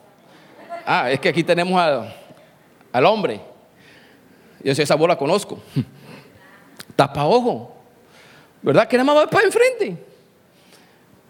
Ah, 0.87 1.11
es 1.11 1.21
que 1.21 1.29
aquí 1.29 1.45
tenemos 1.45 1.81
al, 2.93 3.07
hombre. 3.07 3.41
Yo 4.65 4.75
sé, 4.75 4.83
esa 4.83 4.95
bola 4.95 5.17
conozco. 5.17 5.59
Tapa 6.97 7.27
ojo. 7.27 7.77
¿Verdad? 8.63 8.89
Que 8.89 8.97
nada 8.97 9.05
más 9.05 9.25
va 9.25 9.31
para 9.31 9.45
enfrente. 9.45 9.97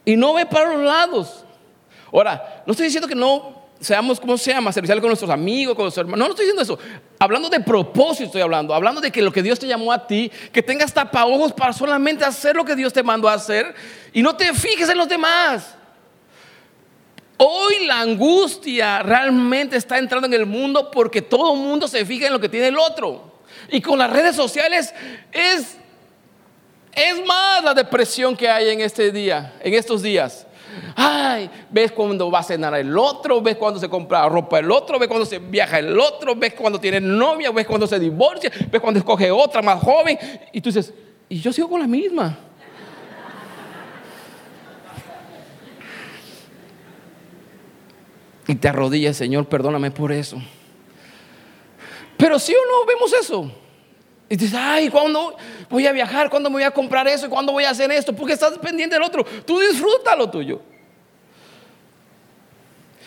Y 0.04 0.16
no 0.16 0.34
ve 0.34 0.46
para 0.46 0.72
los 0.72 0.82
lados. 0.82 1.44
Ahora, 2.12 2.62
no 2.66 2.72
estoy 2.72 2.86
diciendo 2.86 3.08
que 3.08 3.14
no 3.14 3.59
seamos, 3.80 4.20
¿cómo 4.20 4.36
se 4.36 4.52
llama? 4.52 4.72
Servicial 4.72 5.00
con 5.00 5.08
nuestros 5.08 5.30
amigos, 5.30 5.74
con 5.74 5.84
nuestros 5.84 6.04
hermanos. 6.04 6.18
No, 6.18 6.24
no 6.26 6.30
estoy 6.32 6.46
diciendo 6.46 6.62
eso. 6.62 6.78
Hablando 7.18 7.48
de 7.48 7.60
propósito 7.60 8.26
estoy 8.26 8.42
hablando. 8.42 8.74
Hablando 8.74 9.00
de 9.00 9.10
que 9.10 9.22
lo 9.22 9.32
que 9.32 9.42
Dios 9.42 9.58
te 9.58 9.66
llamó 9.66 9.92
a 9.92 10.06
ti, 10.06 10.30
que 10.52 10.62
tengas 10.62 10.92
tapaojos 10.92 11.52
para 11.52 11.72
solamente 11.72 12.24
hacer 12.24 12.54
lo 12.54 12.64
que 12.64 12.76
Dios 12.76 12.92
te 12.92 13.02
mandó 13.02 13.28
a 13.28 13.34
hacer 13.34 13.74
y 14.12 14.22
no 14.22 14.36
te 14.36 14.52
fijes 14.52 14.88
en 14.88 14.98
los 14.98 15.08
demás. 15.08 15.74
Hoy 17.38 17.86
la 17.86 18.00
angustia 18.00 19.02
realmente 19.02 19.76
está 19.76 19.96
entrando 19.96 20.26
en 20.26 20.34
el 20.34 20.44
mundo 20.44 20.90
porque 20.90 21.22
todo 21.22 21.54
el 21.54 21.60
mundo 21.60 21.88
se 21.88 22.04
fija 22.04 22.26
en 22.26 22.34
lo 22.34 22.40
que 22.40 22.50
tiene 22.50 22.68
el 22.68 22.78
otro. 22.78 23.40
Y 23.70 23.80
con 23.80 23.98
las 23.98 24.10
redes 24.10 24.36
sociales 24.36 24.92
es, 25.32 25.78
es 26.92 27.26
más 27.26 27.64
la 27.64 27.72
depresión 27.72 28.36
que 28.36 28.46
hay 28.46 28.68
en 28.68 28.82
este 28.82 29.10
día, 29.10 29.54
en 29.62 29.72
estos 29.72 30.02
días. 30.02 30.46
Ay, 30.96 31.50
ves 31.70 31.92
cuando 31.92 32.30
va 32.30 32.40
a 32.40 32.42
cenar 32.42 32.74
el 32.74 32.96
otro, 32.96 33.40
ves 33.40 33.56
cuando 33.56 33.80
se 33.80 33.88
compra 33.88 34.28
ropa 34.28 34.58
el 34.58 34.70
otro, 34.70 34.98
ves 34.98 35.08
cuando 35.08 35.26
se 35.26 35.38
viaja 35.38 35.78
el 35.78 35.98
otro, 35.98 36.34
ves 36.34 36.54
cuando 36.54 36.78
tiene 36.78 37.00
novia, 37.00 37.50
ves 37.50 37.66
cuando 37.66 37.86
se 37.86 37.98
divorcia, 37.98 38.50
ves 38.70 38.80
cuando 38.80 38.98
escoge 38.98 39.30
otra 39.30 39.62
más 39.62 39.80
joven. 39.82 40.18
Y 40.52 40.60
tú 40.60 40.68
dices, 40.68 40.92
y 41.28 41.40
yo 41.40 41.52
sigo 41.52 41.68
con 41.68 41.80
la 41.80 41.86
misma. 41.86 42.38
Y 48.46 48.56
te 48.56 48.68
arrodillas, 48.68 49.16
Señor, 49.16 49.46
perdóname 49.46 49.92
por 49.92 50.10
eso. 50.10 50.42
Pero 52.16 52.38
si 52.38 52.52
o 52.52 52.58
no 52.58 52.84
vemos 52.84 53.12
eso. 53.12 53.50
Y 54.32 54.36
dices, 54.36 54.56
ay, 54.56 54.88
¿cuándo 54.88 55.36
voy 55.68 55.88
a 55.88 55.92
viajar? 55.92 56.30
¿Cuándo 56.30 56.48
me 56.48 56.54
voy 56.54 56.62
a 56.62 56.70
comprar 56.70 57.06
eso? 57.08 57.26
¿Y 57.26 57.28
cuándo 57.28 57.50
voy 57.50 57.64
a 57.64 57.70
hacer 57.70 57.90
esto? 57.90 58.14
Porque 58.14 58.34
estás 58.34 58.56
pendiente 58.58 58.94
del 58.94 59.02
otro. 59.02 59.24
Tú 59.24 59.58
disfruta 59.58 60.14
lo 60.14 60.30
tuyo. 60.30 60.62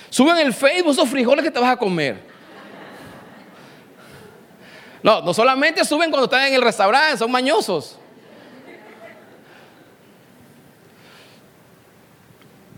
Suben 0.09 0.37
el 0.37 0.53
Facebook 0.53 0.91
esos 0.91 1.07
frijoles 1.07 1.45
que 1.45 1.49
te 1.49 1.61
vas 1.61 1.71
a 1.71 1.77
comer. 1.77 2.21
No, 5.01 5.21
no 5.21 5.33
solamente 5.33 5.85
suben 5.85 6.09
cuando 6.11 6.25
están 6.25 6.45
en 6.45 6.55
el 6.55 6.61
restaurante, 6.61 7.17
son 7.17 7.31
mañosos. 7.31 7.97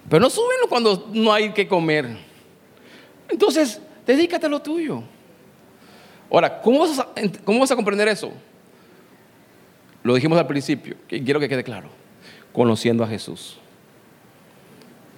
Pero 0.07 0.19
no 0.19 0.29
suben 0.29 0.57
cuando 0.69 1.09
no 1.11 1.33
hay 1.33 1.51
que 1.51 1.67
comer. 1.67 2.15
Entonces, 3.27 3.81
dedícate 4.05 4.45
a 4.45 4.49
lo 4.49 4.61
tuyo. 4.61 5.01
Ahora, 6.31 6.61
¿cómo 6.61 6.79
vas, 6.79 6.99
a, 6.99 7.07
¿cómo 7.43 7.59
vas 7.59 7.71
a 7.71 7.75
comprender 7.75 8.07
eso? 8.07 8.31
Lo 10.03 10.13
dijimos 10.15 10.37
al 10.37 10.47
principio, 10.47 10.95
que 11.07 11.23
quiero 11.23 11.39
que 11.39 11.49
quede 11.49 11.63
claro. 11.63 11.89
Conociendo 12.53 13.03
a 13.03 13.07
Jesús. 13.07 13.57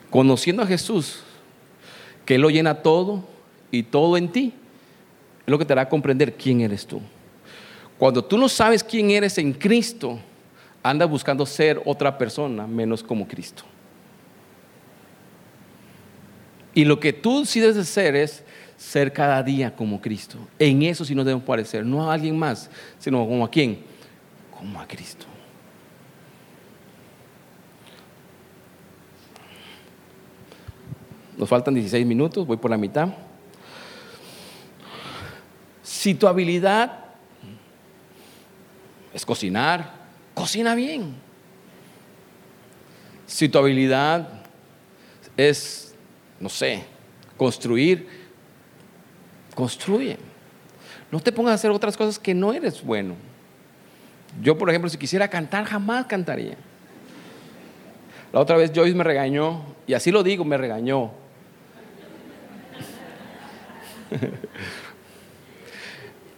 Conociendo 0.09 0.63
a 0.63 0.65
Jesús, 0.65 1.23
que 2.25 2.35
Él 2.35 2.41
lo 2.41 2.49
llena 2.49 2.81
todo 2.81 3.23
y 3.71 3.83
todo 3.83 4.17
en 4.17 4.29
ti, 4.29 4.53
es 5.45 5.51
lo 5.51 5.57
que 5.57 5.65
te 5.65 5.73
hará 5.73 5.89
comprender 5.89 6.35
quién 6.35 6.61
eres 6.61 6.85
tú. 6.85 7.01
Cuando 7.97 8.23
tú 8.23 8.37
no 8.37 8.47
sabes 8.47 8.83
quién 8.83 9.11
eres 9.11 9.37
en 9.37 9.53
Cristo, 9.53 10.19
andas 10.83 11.09
buscando 11.09 11.45
ser 11.45 11.81
otra 11.85 12.17
persona 12.17 12.67
menos 12.67 13.03
como 13.03 13.27
Cristo. 13.27 13.63
Y 16.73 16.85
lo 16.85 16.99
que 16.99 17.11
tú 17.11 17.43
debes 17.53 17.75
de 17.75 17.83
ser 17.83 18.15
es 18.15 18.43
ser 18.77 19.11
cada 19.11 19.41
día 19.41 19.75
como 19.75 19.99
Cristo. 19.99 20.37
En 20.59 20.83
eso 20.83 21.03
sí 21.03 21.15
nos 21.15 21.25
debemos 21.25 21.43
parecer, 21.43 21.83
no 21.83 22.09
a 22.09 22.13
alguien 22.13 22.37
más, 22.37 22.69
sino 22.99 23.25
como 23.25 23.43
a 23.43 23.49
quién, 23.49 23.79
como 24.55 24.79
a 24.79 24.87
Cristo. 24.87 25.25
Nos 31.35 31.49
faltan 31.49 31.73
16 31.73 32.05
minutos, 32.05 32.45
voy 32.45 32.57
por 32.57 32.71
la 32.71 32.77
mitad. 32.77 33.09
Si 35.83 36.13
tu 36.13 36.27
habilidad 36.27 37.05
es 39.13 39.25
cocinar, 39.25 39.93
cocina 40.33 40.75
bien. 40.75 41.15
Si 43.25 43.49
tu 43.49 43.57
habilidad 43.57 44.41
es, 45.35 45.95
no 46.39 46.49
sé, 46.49 46.85
construir, 47.35 48.26
construye. 49.57 50.17
No 51.11 51.19
te 51.19 51.31
pongas 51.31 51.53
a 51.53 51.55
hacer 51.55 51.71
otras 51.71 51.97
cosas 51.97 52.19
que 52.19 52.35
no 52.35 52.53
eres 52.53 52.83
bueno. 52.83 53.15
Yo, 54.39 54.55
por 54.55 54.69
ejemplo, 54.69 54.87
si 54.87 54.99
quisiera 54.99 55.27
cantar, 55.27 55.65
jamás 55.65 56.05
cantaría. 56.05 56.55
La 58.31 58.39
otra 58.39 58.55
vez 58.55 58.71
Joyce 58.73 58.95
me 58.95 59.03
regañó, 59.03 59.63
y 59.87 59.95
así 59.95 60.11
lo 60.11 60.21
digo, 60.21 60.45
me 60.45 60.57
regañó. 60.57 61.09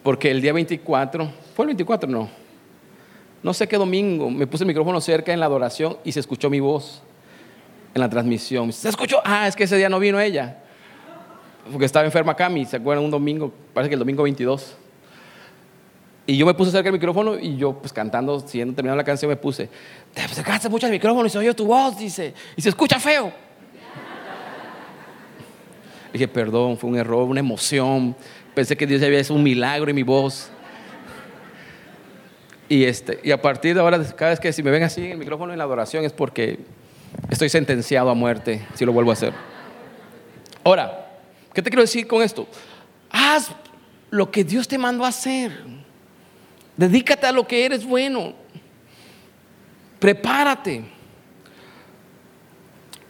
Porque 0.03 0.31
el 0.31 0.41
día 0.41 0.53
24, 0.53 1.29
¿fue 1.53 1.63
el 1.63 1.67
24? 1.67 2.09
No. 2.09 2.29
No 3.43 3.53
sé 3.53 3.67
qué 3.67 3.75
domingo, 3.75 4.29
me 4.29 4.47
puse 4.47 4.63
el 4.63 4.69
micrófono 4.69 5.01
cerca 5.01 5.33
en 5.33 5.41
la 5.41 5.47
adoración 5.47 5.97
y 6.05 6.13
se 6.13 6.21
escuchó 6.21 6.49
mi 6.49 6.61
voz 6.61 7.01
en 7.93 7.99
la 7.99 8.09
transmisión. 8.09 8.71
¿Se 8.71 8.87
escuchó? 8.87 9.21
Ah, 9.25 9.45
es 9.45 9.57
que 9.57 9.65
ese 9.65 9.75
día 9.75 9.89
no 9.89 9.99
vino 9.99 10.21
ella. 10.21 10.63
Porque 11.71 11.85
estaba 11.85 12.05
enferma 12.05 12.35
Cami, 12.35 12.65
¿se 12.65 12.77
acuerdan? 12.77 13.05
Un 13.05 13.11
domingo, 13.11 13.51
parece 13.73 13.89
que 13.89 13.95
el 13.95 13.99
domingo 13.99 14.23
22. 14.23 14.75
Y 16.29 16.37
yo 16.37 16.45
me 16.45 16.53
puse 16.53 16.69
cerca 16.69 16.83
del 16.83 16.93
micrófono 16.93 17.39
y 17.39 17.57
yo, 17.57 17.73
pues 17.73 17.91
cantando, 17.91 18.39
siendo 18.41 18.75
terminando 18.75 18.97
la 18.97 19.03
canción, 19.03 19.29
me 19.29 19.35
puse, 19.35 19.67
te 20.13 20.21
acercaste 20.21 20.69
mucho 20.69 20.85
al 20.85 20.91
micrófono 20.91 21.25
y 21.25 21.29
se 21.31 21.39
oyó 21.39 21.55
tu 21.55 21.65
voz, 21.65 21.97
dice, 21.97 22.35
y 22.55 22.61
se 22.61 22.69
escucha 22.69 22.99
feo. 22.99 23.33
Dije, 26.13 26.27
perdón, 26.27 26.77
fue 26.77 26.89
un 26.89 26.97
error, 26.97 27.23
una 27.23 27.39
emoción. 27.39 28.15
Pensé 28.53 28.75
que 28.75 28.85
Dios 28.85 29.01
había 29.01 29.19
hecho 29.19 29.33
un 29.33 29.41
milagro 29.43 29.89
en 29.89 29.95
mi 29.95 30.03
voz. 30.03 30.49
Y, 32.67 32.83
este, 32.83 33.19
y 33.23 33.31
a 33.31 33.41
partir 33.41 33.73
de 33.73 33.81
ahora, 33.81 33.99
cada 34.15 34.29
vez 34.29 34.39
que 34.39 34.53
si 34.53 34.61
me 34.61 34.69
ven 34.69 34.83
así 34.83 35.05
en 35.05 35.11
el 35.13 35.17
micrófono 35.17 35.51
en 35.51 35.57
la 35.57 35.63
adoración 35.63 36.05
es 36.05 36.13
porque 36.13 36.59
estoy 37.31 37.49
sentenciado 37.49 38.09
a 38.11 38.13
muerte 38.13 38.67
si 38.75 38.85
lo 38.85 38.93
vuelvo 38.93 39.09
a 39.09 39.13
hacer. 39.13 39.33
Ahora, 40.63 41.08
¿qué 41.53 41.61
te 41.61 41.69
quiero 41.69 41.81
decir 41.81 42.07
con 42.07 42.21
esto? 42.21 42.47
Haz 43.09 43.51
lo 44.09 44.29
que 44.31 44.43
Dios 44.43 44.67
te 44.67 44.77
mandó 44.77 45.05
a 45.05 45.09
hacer. 45.09 45.51
Dedícate 46.77 47.27
a 47.27 47.31
lo 47.31 47.47
que 47.47 47.65
eres 47.65 47.85
bueno. 47.85 48.33
Prepárate. 49.99 50.83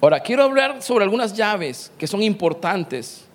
Ahora, 0.02 0.20
quiero 0.22 0.44
hablar 0.44 0.82
sobre 0.82 1.04
algunas 1.04 1.36
llaves 1.36 1.92
que 1.98 2.08
son 2.08 2.24
importantes, 2.24 3.26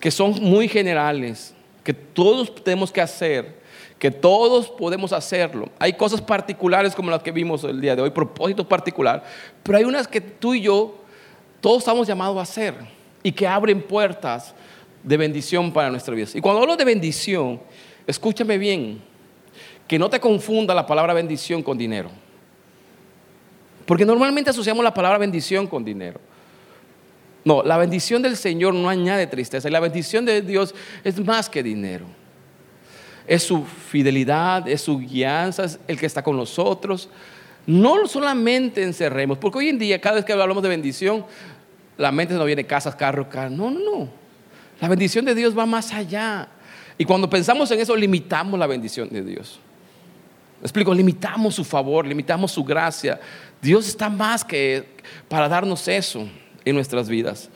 que 0.00 0.10
son 0.10 0.42
muy 0.42 0.66
generales, 0.66 1.54
que 1.84 1.92
todos 1.92 2.54
tenemos 2.64 2.90
que 2.90 3.00
hacer, 3.02 3.60
que 3.98 4.10
todos 4.10 4.70
podemos 4.70 5.12
hacerlo. 5.12 5.68
Hay 5.78 5.92
cosas 5.92 6.22
particulares 6.22 6.94
como 6.94 7.10
las 7.10 7.22
que 7.22 7.32
vimos 7.32 7.64
el 7.64 7.80
día 7.80 7.94
de 7.94 8.02
hoy, 8.02 8.10
propósito 8.10 8.66
particular, 8.66 9.22
pero 9.62 9.76
hay 9.76 9.84
unas 9.84 10.08
que 10.08 10.22
tú 10.22 10.54
y 10.54 10.62
yo, 10.62 10.96
todos 11.60 11.78
estamos 11.78 12.08
llamados 12.08 12.38
a 12.38 12.42
hacer 12.42 12.99
y 13.22 13.32
que 13.32 13.46
abren 13.46 13.82
puertas 13.82 14.54
de 15.02 15.16
bendición 15.16 15.72
para 15.72 15.90
nuestra 15.90 16.14
vida. 16.14 16.28
Y 16.34 16.40
cuando 16.40 16.62
hablo 16.62 16.76
de 16.76 16.84
bendición, 16.84 17.60
escúchame 18.06 18.58
bien, 18.58 19.00
que 19.86 19.98
no 19.98 20.08
te 20.08 20.20
confunda 20.20 20.74
la 20.74 20.86
palabra 20.86 21.14
bendición 21.14 21.62
con 21.62 21.76
dinero. 21.76 22.10
Porque 23.86 24.06
normalmente 24.06 24.50
asociamos 24.50 24.84
la 24.84 24.94
palabra 24.94 25.18
bendición 25.18 25.66
con 25.66 25.84
dinero. 25.84 26.20
No, 27.44 27.62
la 27.62 27.78
bendición 27.78 28.22
del 28.22 28.36
Señor 28.36 28.74
no 28.74 28.88
añade 28.88 29.26
tristeza. 29.26 29.68
Y 29.68 29.72
la 29.72 29.80
bendición 29.80 30.24
de 30.24 30.42
Dios 30.42 30.74
es 31.02 31.18
más 31.24 31.48
que 31.48 31.62
dinero. 31.62 32.06
Es 33.26 33.42
su 33.42 33.64
fidelidad, 33.64 34.68
es 34.68 34.82
su 34.82 34.98
guianza, 34.98 35.64
es 35.64 35.80
el 35.88 35.98
que 35.98 36.06
está 36.06 36.22
con 36.22 36.36
nosotros. 36.36 37.08
No 37.66 38.06
solamente 38.06 38.82
encerremos, 38.82 39.38
porque 39.38 39.58
hoy 39.58 39.68
en 39.68 39.78
día 39.78 40.00
cada 40.00 40.16
vez 40.16 40.24
que 40.24 40.32
hablamos 40.32 40.62
de 40.62 40.68
bendición, 40.68 41.24
la 42.00 42.10
mente 42.10 42.32
no 42.32 42.44
viene 42.46 42.64
casas, 42.64 42.96
carros, 42.96 43.26
carros. 43.26 43.52
No, 43.52 43.70
no, 43.70 43.78
no. 43.78 44.08
La 44.80 44.88
bendición 44.88 45.26
de 45.26 45.34
Dios 45.34 45.56
va 45.56 45.66
más 45.66 45.92
allá. 45.92 46.48
Y 46.96 47.04
cuando 47.04 47.28
pensamos 47.28 47.70
en 47.70 47.78
eso, 47.78 47.94
limitamos 47.94 48.58
la 48.58 48.66
bendición 48.66 49.10
de 49.10 49.22
Dios. 49.22 49.60
explico, 50.62 50.94
limitamos 50.94 51.54
su 51.54 51.64
favor, 51.64 52.06
limitamos 52.06 52.52
su 52.52 52.64
gracia, 52.64 53.20
Dios 53.60 53.86
está 53.86 54.08
más 54.08 54.44
que 54.44 54.86
para 55.28 55.46
darnos 55.46 55.86
eso 55.88 56.26
en 56.64 56.74
nuestras 56.74 57.06
vidas. 57.06 57.50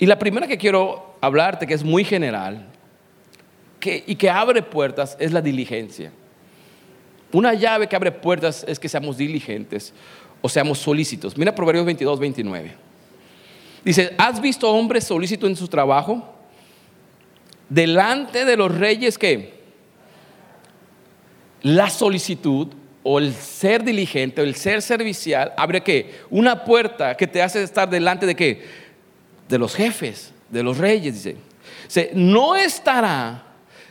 Y 0.00 0.06
la 0.06 0.18
primera 0.18 0.48
que 0.48 0.58
quiero 0.58 1.16
hablarte, 1.20 1.66
que 1.66 1.74
es 1.74 1.84
muy 1.84 2.04
general 2.04 2.66
y 3.82 4.16
que 4.16 4.28
abre 4.28 4.62
puertas, 4.62 5.16
es 5.20 5.32
la 5.32 5.40
diligencia. 5.40 6.10
Una 7.32 7.54
llave 7.54 7.86
que 7.86 7.94
abre 7.94 8.10
puertas 8.10 8.64
es 8.66 8.80
que 8.80 8.88
seamos 8.88 9.16
diligentes 9.16 9.94
o 10.42 10.48
seamos 10.48 10.78
solícitos. 10.78 11.36
Mira 11.38 11.54
Proverbios 11.54 11.86
22, 11.86 12.18
29. 12.18 12.85
Dice, 13.86 14.12
¿has 14.18 14.40
visto 14.40 14.68
hombres 14.68 15.04
solícitos 15.04 15.48
en 15.48 15.54
su 15.54 15.68
trabajo? 15.68 16.20
Delante 17.68 18.44
de 18.44 18.56
los 18.56 18.76
reyes 18.76 19.16
que 19.16 19.54
la 21.62 21.88
solicitud 21.88 22.66
o 23.04 23.20
el 23.20 23.32
ser 23.32 23.84
diligente 23.84 24.40
o 24.40 24.44
el 24.44 24.56
ser 24.56 24.82
servicial 24.82 25.52
abre 25.56 25.84
qué? 25.84 26.16
Una 26.30 26.64
puerta 26.64 27.16
que 27.16 27.28
te 27.28 27.40
hace 27.40 27.62
estar 27.62 27.88
delante 27.88 28.26
de 28.26 28.34
qué? 28.34 28.64
De 29.48 29.56
los 29.56 29.76
jefes, 29.76 30.32
de 30.50 30.64
los 30.64 30.78
reyes, 30.78 31.14
dice. 31.14 31.36
dice 31.84 32.10
no 32.12 32.56
estará 32.56 33.44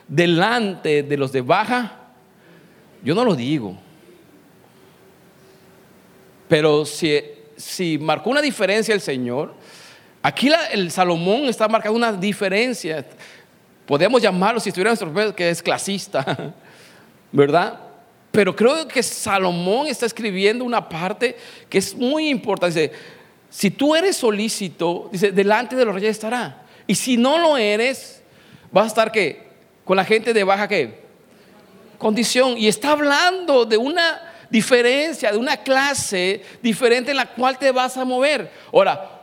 delante 0.10 1.04
de 1.04 1.16
los 1.16 1.32
de 1.32 1.40
baja. 1.40 2.00
Yo 3.02 3.16
no 3.16 3.24
lo 3.24 3.34
digo. 3.34 3.78
Pero 6.50 6.84
si, 6.84 7.18
si 7.56 7.98
marcó 7.98 8.30
una 8.30 8.42
diferencia 8.42 8.94
el 8.94 9.00
Señor, 9.00 9.64
aquí 10.26 10.50
el 10.72 10.90
Salomón 10.90 11.46
está 11.46 11.68
marcando 11.68 11.96
una 11.96 12.12
diferencia. 12.12 13.06
Podemos 13.86 14.20
llamarlo, 14.20 14.60
si 14.60 14.70
estuviera 14.70 14.90
nuestro 14.90 15.36
que 15.36 15.50
es 15.52 15.62
clasista, 15.62 16.54
¿verdad? 17.32 17.80
Pero 18.32 18.56
creo 18.56 18.88
que 18.88 19.04
Salomón 19.04 19.86
está 19.86 20.08
escribiendo 20.08 20.66
una 20.66 20.90
parte 20.90 21.38
que 21.70 21.78
es 21.78 21.94
muy 21.94 22.30
importante. 22.30 22.80
Dice, 22.80 22.96
si 23.52 23.70
tú 23.70 23.96
eres 23.96 24.18
solícito, 24.18 25.10
dice, 25.12 25.32
delante 25.32 25.76
de 25.76 25.86
los 25.86 25.94
reyes 25.94 26.12
estará. 26.12 26.64
Y 26.88 26.96
si 26.96 27.18
no 27.18 27.38
lo 27.38 27.56
eres, 27.56 28.24
vas 28.72 28.86
a 28.86 28.88
estar 28.88 29.12
qué? 29.12 29.48
Con 29.86 29.96
la 29.96 30.04
gente 30.04 30.34
de 30.34 30.44
baja 30.44 30.68
qué? 30.68 31.04
Condición. 32.00 32.58
Y 32.58 32.68
está 32.68 32.92
hablando 32.92 33.64
de 33.64 33.78
una 33.78 34.34
diferencia, 34.50 35.32
de 35.32 35.38
una 35.38 35.58
clase 35.58 36.44
diferente 36.64 37.12
en 37.12 37.18
la 37.18 37.28
cual 37.28 37.60
te 37.60 37.72
vas 37.72 37.96
a 37.96 38.04
mover. 38.04 38.52
Ahora, 38.74 39.15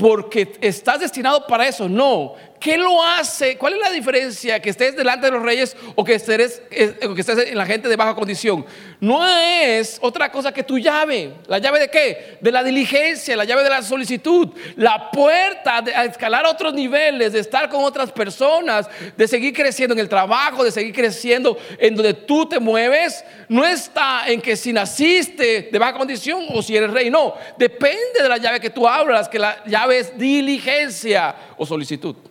porque 0.00 0.52
estás 0.62 1.00
destinado 1.00 1.46
para 1.46 1.68
eso, 1.68 1.88
no. 1.88 2.34
¿Qué 2.60 2.76
lo 2.76 3.02
hace? 3.02 3.56
¿Cuál 3.56 3.72
es 3.72 3.80
la 3.80 3.90
diferencia 3.90 4.60
que 4.60 4.68
estés 4.68 4.94
delante 4.94 5.24
de 5.24 5.32
los 5.32 5.42
reyes 5.42 5.74
o 5.94 6.04
que 6.04 6.12
estés, 6.12 6.60
eh, 6.70 6.94
que 7.14 7.20
estés 7.22 7.48
en 7.48 7.56
la 7.56 7.64
gente 7.64 7.88
de 7.88 7.96
baja 7.96 8.14
condición? 8.14 8.66
No 9.00 9.26
es 9.26 9.96
otra 10.02 10.30
cosa 10.30 10.52
que 10.52 10.62
tu 10.62 10.78
llave. 10.78 11.32
¿La 11.46 11.56
llave 11.56 11.80
de 11.80 11.88
qué? 11.88 12.36
De 12.38 12.52
la 12.52 12.62
diligencia, 12.62 13.34
la 13.34 13.46
llave 13.46 13.62
de 13.64 13.70
la 13.70 13.80
solicitud, 13.80 14.50
la 14.76 15.10
puerta 15.10 15.80
de, 15.80 15.94
a 15.94 16.04
escalar 16.04 16.44
otros 16.44 16.74
niveles, 16.74 17.32
de 17.32 17.40
estar 17.40 17.70
con 17.70 17.82
otras 17.82 18.12
personas, 18.12 18.90
de 19.16 19.26
seguir 19.26 19.54
creciendo 19.54 19.94
en 19.94 20.00
el 20.00 20.10
trabajo, 20.10 20.62
de 20.62 20.70
seguir 20.70 20.94
creciendo 20.94 21.56
en 21.78 21.94
donde 21.94 22.12
tú 22.12 22.46
te 22.46 22.60
mueves. 22.60 23.24
No 23.48 23.66
está 23.66 24.24
en 24.26 24.38
que 24.42 24.54
si 24.54 24.70
naciste 24.70 25.70
de 25.72 25.78
baja 25.78 25.96
condición 25.96 26.44
o 26.52 26.60
si 26.60 26.76
eres 26.76 26.90
rey, 26.90 27.08
no. 27.08 27.36
Depende 27.56 28.22
de 28.22 28.28
la 28.28 28.36
llave 28.36 28.60
que 28.60 28.68
tú 28.68 28.86
hablas, 28.86 29.30
que 29.30 29.38
la 29.38 29.64
llave 29.64 30.00
es 30.00 30.18
diligencia 30.18 31.34
o 31.56 31.64
solicitud. 31.64 32.29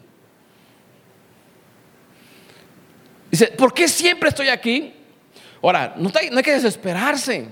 Dice, 3.29 3.47
¿por 3.47 3.73
qué 3.73 3.87
siempre 3.87 4.29
estoy 4.29 4.49
aquí? 4.49 4.93
Ahora, 5.61 5.93
no, 5.97 6.11
hay 6.15 6.43
que 6.43 6.53
desesperarse. 6.53 7.47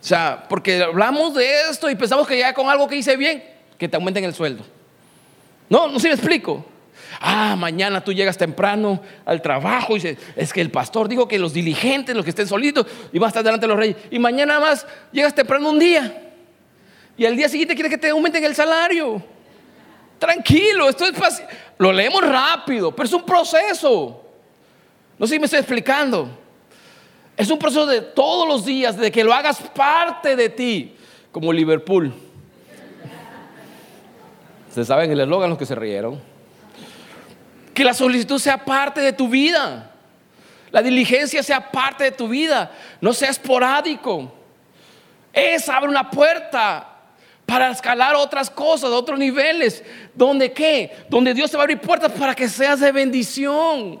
O 0.00 0.04
sea, 0.04 0.46
porque 0.48 0.82
hablamos 0.82 1.34
de 1.34 1.70
esto 1.70 1.90
y 1.90 1.94
pensamos 1.94 2.26
que 2.26 2.38
ya 2.38 2.54
con 2.54 2.68
algo 2.68 2.88
que 2.88 2.96
hice 2.96 3.16
bien, 3.16 3.42
que 3.76 3.88
te 3.88 3.96
aumenten 3.96 4.24
el 4.24 4.34
sueldo. 4.34 4.64
No, 5.68 5.88
no 5.88 5.98
sé 5.98 6.08
me 6.08 6.14
explico. 6.14 6.64
Ah, 7.20 7.56
mañana 7.56 8.02
tú 8.02 8.12
llegas 8.12 8.38
temprano 8.38 9.00
al 9.24 9.42
trabajo 9.42 9.96
y 9.96 10.16
es 10.36 10.52
que 10.52 10.60
el 10.60 10.70
pastor 10.70 11.08
dijo 11.08 11.26
que 11.26 11.38
los 11.38 11.52
diligentes, 11.52 12.14
los 12.14 12.24
que 12.24 12.30
estén 12.30 12.46
solitos, 12.46 12.86
iban 13.12 13.26
a 13.26 13.28
estar 13.28 13.42
delante 13.42 13.66
de 13.66 13.68
los 13.68 13.78
reyes. 13.78 13.96
Y 14.10 14.18
mañana 14.18 14.60
más 14.60 14.86
llegas 15.12 15.34
temprano 15.34 15.70
un 15.70 15.78
día. 15.78 16.30
Y 17.16 17.26
al 17.26 17.36
día 17.36 17.48
siguiente 17.48 17.74
quieres 17.74 17.90
que 17.90 17.98
te 17.98 18.08
aumenten 18.10 18.44
el 18.44 18.54
salario. 18.54 19.22
Tranquilo, 20.18 20.88
esto 20.88 21.04
es 21.06 21.16
fácil. 21.16 21.44
Lo 21.80 21.94
leemos 21.94 22.22
rápido, 22.22 22.94
pero 22.94 23.06
es 23.06 23.12
un 23.14 23.22
proceso. 23.22 24.22
No 25.18 25.26
sé 25.26 25.32
si 25.32 25.38
me 25.38 25.46
estoy 25.46 25.60
explicando. 25.60 26.28
Es 27.34 27.50
un 27.50 27.58
proceso 27.58 27.86
de 27.86 28.02
todos 28.02 28.46
los 28.46 28.66
días, 28.66 28.98
de 28.98 29.10
que 29.10 29.24
lo 29.24 29.32
hagas 29.32 29.62
parte 29.74 30.36
de 30.36 30.50
ti, 30.50 30.94
como 31.32 31.50
Liverpool. 31.54 32.12
Se 34.74 34.84
saben 34.84 35.10
el 35.10 35.20
eslogan 35.20 35.48
los 35.48 35.58
que 35.58 35.64
se 35.64 35.74
rieron. 35.74 36.20
Que 37.72 37.82
la 37.82 37.94
solicitud 37.94 38.38
sea 38.38 38.62
parte 38.62 39.00
de 39.00 39.14
tu 39.14 39.30
vida. 39.30 39.90
La 40.70 40.82
diligencia 40.82 41.42
sea 41.42 41.72
parte 41.72 42.04
de 42.04 42.10
tu 42.10 42.28
vida. 42.28 42.72
No 43.00 43.14
sea 43.14 43.30
esporádico. 43.30 44.30
Es 45.32 45.66
abre 45.66 45.88
una 45.88 46.10
puerta 46.10 46.89
para 47.50 47.72
escalar 47.72 48.14
otras 48.14 48.48
cosas, 48.48 48.90
otros 48.90 49.18
niveles. 49.18 49.82
¿Donde 50.14 50.52
qué? 50.52 50.96
Donde 51.08 51.34
Dios 51.34 51.50
te 51.50 51.56
va 51.56 51.64
a 51.64 51.64
abrir 51.64 51.80
puertas 51.80 52.12
para 52.12 52.32
que 52.32 52.48
seas 52.48 52.78
de 52.78 52.92
bendición. 52.92 54.00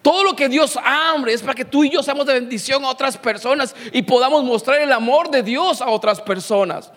Todo 0.00 0.22
lo 0.22 0.36
que 0.36 0.48
Dios 0.48 0.78
abre 0.80 1.32
es 1.32 1.42
para 1.42 1.54
que 1.54 1.64
tú 1.64 1.82
y 1.82 1.90
yo 1.90 2.04
seamos 2.04 2.24
de 2.26 2.34
bendición 2.34 2.84
a 2.84 2.90
otras 2.90 3.18
personas 3.18 3.74
y 3.92 4.02
podamos 4.02 4.44
mostrar 4.44 4.80
el 4.80 4.92
amor 4.92 5.28
de 5.28 5.42
Dios 5.42 5.82
a 5.82 5.88
otras 5.88 6.20
personas. 6.20 6.92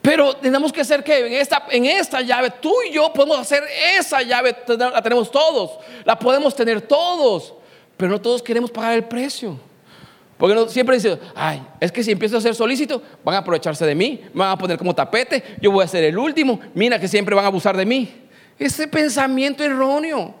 Pero 0.00 0.36
tenemos 0.36 0.72
que 0.72 0.82
hacer 0.82 1.02
que 1.02 1.26
en 1.26 1.32
esta, 1.32 1.64
en 1.68 1.86
esta 1.86 2.20
llave, 2.20 2.52
tú 2.60 2.72
y 2.88 2.92
yo 2.92 3.12
podemos 3.12 3.40
hacer 3.40 3.64
esa 3.98 4.22
llave, 4.22 4.56
la 4.68 5.02
tenemos 5.02 5.28
todos, 5.28 5.72
la 6.04 6.16
podemos 6.16 6.54
tener 6.54 6.82
todos, 6.82 7.52
pero 7.96 8.12
no 8.12 8.20
todos 8.20 8.44
queremos 8.44 8.70
pagar 8.70 8.92
el 8.92 9.04
precio. 9.04 9.58
Porque 10.38 10.54
no, 10.54 10.68
siempre 10.68 10.96
dicen, 10.96 11.18
ay, 11.34 11.62
es 11.80 11.90
que 11.90 12.04
si 12.04 12.10
empiezo 12.10 12.36
a 12.36 12.40
ser 12.40 12.54
solícito, 12.54 13.02
van 13.24 13.36
a 13.36 13.38
aprovecharse 13.38 13.86
de 13.86 13.94
mí, 13.94 14.20
me 14.34 14.40
van 14.40 14.50
a 14.50 14.58
poner 14.58 14.76
como 14.76 14.94
tapete, 14.94 15.42
yo 15.60 15.70
voy 15.70 15.82
a 15.82 15.88
ser 15.88 16.04
el 16.04 16.18
último, 16.18 16.60
mira 16.74 17.00
que 17.00 17.08
siempre 17.08 17.34
van 17.34 17.44
a 17.44 17.48
abusar 17.48 17.76
de 17.76 17.86
mí. 17.86 18.12
Ese 18.58 18.86
pensamiento 18.86 19.64
erróneo. 19.64 20.34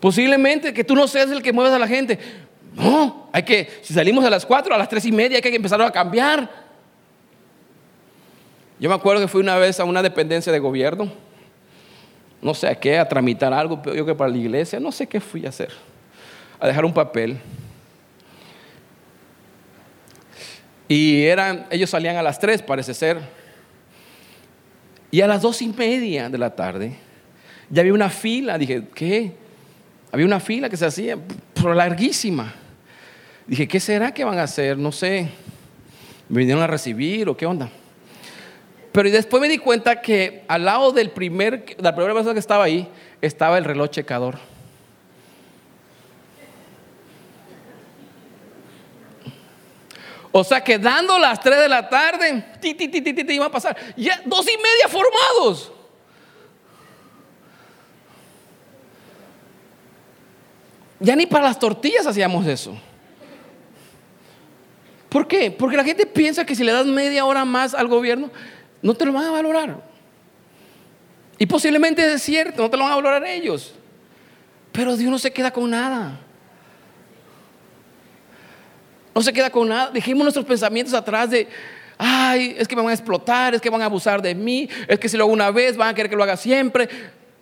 Posiblemente 0.00 0.74
que 0.74 0.84
tú 0.84 0.94
no 0.94 1.06
seas 1.08 1.30
el 1.30 1.42
que 1.42 1.52
muevas 1.52 1.72
a 1.72 1.78
la 1.78 1.88
gente. 1.88 2.18
No, 2.74 3.28
hay 3.32 3.42
que, 3.42 3.70
si 3.82 3.94
salimos 3.94 4.24
a 4.24 4.30
las 4.30 4.44
4, 4.44 4.74
a 4.74 4.78
las 4.78 4.88
3 4.88 5.06
y 5.06 5.12
media, 5.12 5.36
hay 5.36 5.42
que 5.42 5.54
empezar 5.54 5.80
a 5.80 5.90
cambiar. 5.90 6.50
Yo 8.78 8.88
me 8.88 8.94
acuerdo 8.94 9.22
que 9.22 9.28
fui 9.28 9.40
una 9.40 9.56
vez 9.56 9.80
a 9.80 9.84
una 9.84 10.02
dependencia 10.02 10.52
de 10.52 10.58
gobierno, 10.58 11.10
no 12.42 12.52
sé 12.52 12.66
a 12.66 12.74
qué, 12.74 12.98
a 12.98 13.08
tramitar 13.08 13.52
algo, 13.54 13.80
yo 13.94 14.04
que 14.04 14.14
para 14.14 14.30
la 14.30 14.36
iglesia, 14.36 14.80
no 14.80 14.90
sé 14.90 15.06
qué 15.06 15.20
fui 15.20 15.46
a 15.46 15.50
hacer 15.50 15.70
a 16.62 16.68
dejar 16.68 16.84
un 16.84 16.94
papel. 16.94 17.40
Y 20.86 21.24
eran, 21.24 21.66
ellos 21.70 21.90
salían 21.90 22.16
a 22.16 22.22
las 22.22 22.38
tres, 22.38 22.62
parece 22.62 22.94
ser. 22.94 23.18
Y 25.10 25.22
a 25.22 25.26
las 25.26 25.42
dos 25.42 25.60
y 25.60 25.66
media 25.66 26.30
de 26.30 26.38
la 26.38 26.54
tarde 26.54 26.96
ya 27.68 27.80
había 27.80 27.92
una 27.92 28.08
fila. 28.08 28.58
Dije, 28.58 28.84
¿qué? 28.94 29.32
Había 30.12 30.24
una 30.24 30.38
fila 30.38 30.70
que 30.70 30.76
se 30.76 30.86
hacía, 30.86 31.18
pero 31.52 31.74
larguísima. 31.74 32.54
Dije, 33.44 33.66
¿qué 33.66 33.80
será 33.80 34.14
que 34.14 34.22
van 34.22 34.38
a 34.38 34.44
hacer? 34.44 34.78
No 34.78 34.92
sé. 34.92 35.30
¿Me 36.28 36.38
vinieron 36.38 36.62
a 36.62 36.68
recibir 36.68 37.28
o 37.28 37.36
qué 37.36 37.44
onda? 37.44 37.70
Pero 38.92 39.10
después 39.10 39.40
me 39.40 39.48
di 39.48 39.58
cuenta 39.58 40.00
que 40.00 40.44
al 40.46 40.64
lado 40.64 40.92
del 40.92 41.10
primer, 41.10 41.74
la 41.80 41.92
primera 41.92 42.14
persona 42.14 42.34
que 42.34 42.40
estaba 42.40 42.62
ahí, 42.62 42.88
estaba 43.20 43.58
el 43.58 43.64
reloj 43.64 43.90
checador. 43.90 44.51
O 50.32 50.42
sea 50.42 50.64
que 50.64 50.78
dando 50.78 51.18
las 51.18 51.38
3 51.40 51.60
de 51.60 51.68
la 51.68 51.88
tarde, 51.88 52.42
ti, 52.60 52.74
ti, 52.74 52.88
ti, 52.88 53.02
ti, 53.02 53.32
iba 53.34 53.46
a 53.46 53.50
pasar. 53.50 53.76
Ya 53.96 54.20
dos 54.24 54.46
y 54.46 54.56
media 54.56 54.88
formados. 54.88 55.70
Ya 60.98 61.14
ni 61.14 61.26
para 61.26 61.44
las 61.44 61.58
tortillas 61.58 62.06
hacíamos 62.06 62.46
eso. 62.46 62.74
¿Por 65.10 65.28
qué? 65.28 65.50
Porque 65.50 65.76
la 65.76 65.84
gente 65.84 66.06
piensa 66.06 66.46
que 66.46 66.54
si 66.54 66.64
le 66.64 66.72
das 66.72 66.86
media 66.86 67.26
hora 67.26 67.44
más 67.44 67.74
al 67.74 67.88
gobierno, 67.88 68.30
no 68.80 68.94
te 68.94 69.04
lo 69.04 69.12
van 69.12 69.24
a 69.24 69.30
valorar. 69.30 69.82
Y 71.38 71.44
posiblemente 71.44 72.10
es 72.10 72.22
cierto, 72.22 72.62
no 72.62 72.70
te 72.70 72.78
lo 72.78 72.84
van 72.84 72.92
a 72.92 72.96
valorar 72.96 73.26
ellos. 73.26 73.74
Pero 74.70 74.96
Dios 74.96 75.10
no 75.10 75.18
se 75.18 75.30
queda 75.30 75.50
con 75.50 75.68
nada. 75.68 76.18
No 79.14 79.22
se 79.22 79.32
queda 79.32 79.50
con 79.50 79.68
nada. 79.68 79.90
Dejemos 79.90 80.24
nuestros 80.24 80.44
pensamientos 80.44 80.94
atrás 80.94 81.30
de, 81.30 81.48
ay, 81.98 82.56
es 82.58 82.66
que 82.66 82.74
me 82.74 82.82
van 82.82 82.90
a 82.90 82.94
explotar, 82.94 83.54
es 83.54 83.60
que 83.60 83.70
van 83.70 83.82
a 83.82 83.86
abusar 83.86 84.22
de 84.22 84.34
mí, 84.34 84.68
es 84.88 84.98
que 84.98 85.08
si 85.08 85.16
lo 85.16 85.24
hago 85.24 85.32
una 85.32 85.50
vez 85.50 85.76
van 85.76 85.88
a 85.88 85.94
querer 85.94 86.10
que 86.10 86.16
lo 86.16 86.22
haga 86.22 86.36
siempre. 86.36 86.88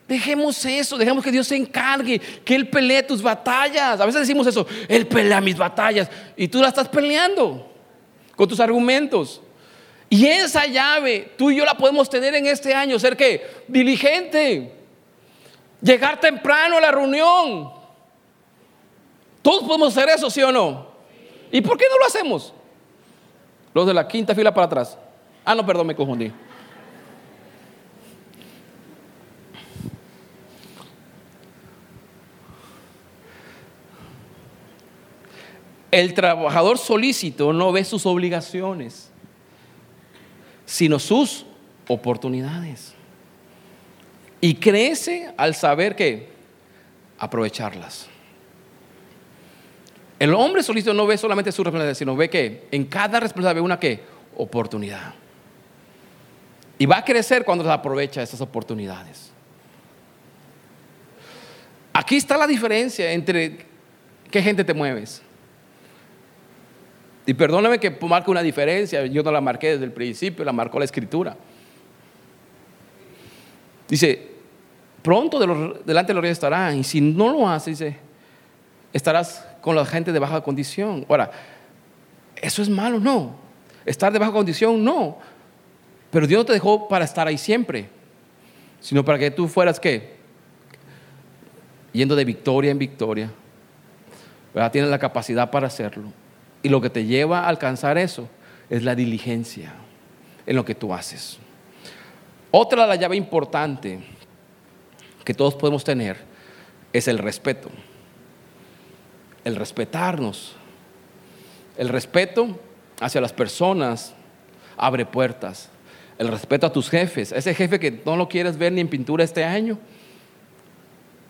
Dejemos 0.08 0.64
eso, 0.64 0.98
dejemos 0.98 1.22
que 1.22 1.30
Dios 1.30 1.46
se 1.46 1.54
encargue, 1.54 2.18
que 2.18 2.54
Él 2.56 2.68
pelee 2.68 3.04
tus 3.04 3.22
batallas. 3.22 4.00
A 4.00 4.06
veces 4.06 4.22
decimos 4.22 4.46
eso, 4.46 4.66
Él 4.88 5.06
pelea 5.06 5.40
mis 5.40 5.56
batallas 5.56 6.10
y 6.36 6.48
tú 6.48 6.60
la 6.60 6.68
estás 6.68 6.88
peleando 6.88 7.72
con 8.34 8.48
tus 8.48 8.58
argumentos. 8.58 9.40
Y 10.08 10.26
esa 10.26 10.66
llave, 10.66 11.30
tú 11.38 11.52
y 11.52 11.56
yo 11.56 11.64
la 11.64 11.76
podemos 11.76 12.10
tener 12.10 12.34
en 12.34 12.46
este 12.46 12.74
año, 12.74 12.98
ser 12.98 13.16
que 13.16 13.62
diligente, 13.68 14.72
llegar 15.80 16.18
temprano 16.18 16.78
a 16.78 16.80
la 16.80 16.90
reunión. 16.90 17.70
Todos 19.42 19.62
podemos 19.62 19.96
hacer 19.96 20.08
eso, 20.08 20.28
¿sí 20.28 20.42
o 20.42 20.50
no? 20.50 20.89
¿Y 21.52 21.60
por 21.60 21.76
qué 21.76 21.84
no 21.90 21.98
lo 21.98 22.06
hacemos? 22.06 22.52
Los 23.74 23.86
de 23.86 23.94
la 23.94 24.06
quinta 24.06 24.34
fila 24.34 24.52
para 24.52 24.66
atrás. 24.66 24.98
Ah, 25.44 25.54
no, 25.54 25.64
perdón, 25.64 25.86
me 25.86 25.94
confundí. 25.94 26.32
El 35.90 36.14
trabajador 36.14 36.78
solícito 36.78 37.52
no 37.52 37.72
ve 37.72 37.84
sus 37.84 38.06
obligaciones, 38.06 39.10
sino 40.64 40.98
sus 41.00 41.46
oportunidades. 41.88 42.94
Y 44.40 44.54
crece 44.54 45.34
al 45.36 45.54
saber 45.54 45.96
que 45.96 46.30
aprovecharlas. 47.18 48.09
El 50.20 50.34
hombre 50.34 50.62
solícito 50.62 50.92
no 50.92 51.06
ve 51.06 51.16
solamente 51.16 51.50
su 51.50 51.64
responsabilidad, 51.64 51.96
sino 51.96 52.14
ve 52.14 52.28
que 52.28 52.68
en 52.70 52.84
cada 52.84 53.20
responsabilidad 53.20 53.54
ve 53.54 53.60
una 53.62 53.80
oportunidad. 54.36 55.14
Y 56.78 56.84
va 56.84 56.98
a 56.98 57.04
crecer 57.04 57.42
cuando 57.42 57.64
se 57.64 57.70
aprovecha 57.70 58.22
esas 58.22 58.38
oportunidades. 58.42 59.32
Aquí 61.94 62.16
está 62.16 62.36
la 62.36 62.46
diferencia 62.46 63.10
entre 63.12 63.64
qué 64.30 64.42
gente 64.42 64.62
te 64.62 64.74
mueves. 64.74 65.22
Y 67.24 67.32
perdóname 67.32 67.78
que 67.78 67.90
marque 67.90 68.30
una 68.30 68.42
diferencia, 68.42 69.06
yo 69.06 69.22
no 69.22 69.32
la 69.32 69.40
marqué 69.40 69.72
desde 69.72 69.84
el 69.84 69.92
principio, 69.92 70.44
la 70.44 70.52
marcó 70.52 70.78
la 70.78 70.84
escritura. 70.84 71.34
Dice, 73.88 74.32
pronto 75.00 75.38
delante 75.38 76.10
de 76.10 76.14
los 76.14 76.22
reyes 76.22 76.36
estarán, 76.36 76.76
y 76.78 76.84
si 76.84 77.00
no 77.00 77.32
lo 77.32 77.48
hace, 77.48 77.70
dice, 77.70 77.96
estarás 78.92 79.46
con 79.60 79.76
la 79.76 79.84
gente 79.84 80.12
de 80.12 80.18
baja 80.18 80.40
condición. 80.40 81.04
Ahora, 81.08 81.30
¿eso 82.36 82.62
es 82.62 82.68
malo? 82.68 82.98
No. 82.98 83.34
¿Estar 83.84 84.12
de 84.12 84.18
baja 84.18 84.32
condición? 84.32 84.82
No. 84.82 85.18
Pero 86.10 86.26
Dios 86.26 86.40
no 86.40 86.44
te 86.44 86.52
dejó 86.52 86.88
para 86.88 87.04
estar 87.04 87.26
ahí 87.26 87.38
siempre, 87.38 87.88
sino 88.80 89.04
para 89.04 89.18
que 89.18 89.30
tú 89.30 89.48
fueras 89.48 89.78
qué? 89.78 90.16
Yendo 91.92 92.16
de 92.16 92.24
victoria 92.24 92.70
en 92.70 92.78
victoria. 92.78 93.30
Tienes 94.72 94.90
la 94.90 94.98
capacidad 94.98 95.50
para 95.50 95.68
hacerlo. 95.68 96.12
Y 96.62 96.68
lo 96.68 96.80
que 96.80 96.90
te 96.90 97.04
lleva 97.04 97.40
a 97.40 97.48
alcanzar 97.48 97.96
eso 97.98 98.28
es 98.68 98.82
la 98.82 98.94
diligencia 98.94 99.72
en 100.46 100.56
lo 100.56 100.64
que 100.64 100.74
tú 100.74 100.92
haces. 100.92 101.38
Otra 102.50 102.86
la 102.86 102.96
llave 102.96 103.16
importante 103.16 104.00
que 105.24 105.34
todos 105.34 105.54
podemos 105.54 105.84
tener 105.84 106.16
es 106.92 107.06
el 107.06 107.18
respeto 107.18 107.70
el 109.44 109.56
respetarnos. 109.56 110.54
El 111.76 111.88
respeto 111.88 112.58
hacia 113.00 113.20
las 113.20 113.32
personas 113.32 114.14
abre 114.76 115.06
puertas. 115.06 115.70
El 116.18 116.28
respeto 116.28 116.66
a 116.66 116.72
tus 116.72 116.90
jefes. 116.90 117.32
Ese 117.32 117.54
jefe 117.54 117.78
que 117.78 118.02
no 118.04 118.16
lo 118.16 118.28
quieres 118.28 118.58
ver 118.58 118.72
ni 118.72 118.80
en 118.80 118.88
pintura 118.88 119.24
este 119.24 119.44
año. 119.44 119.78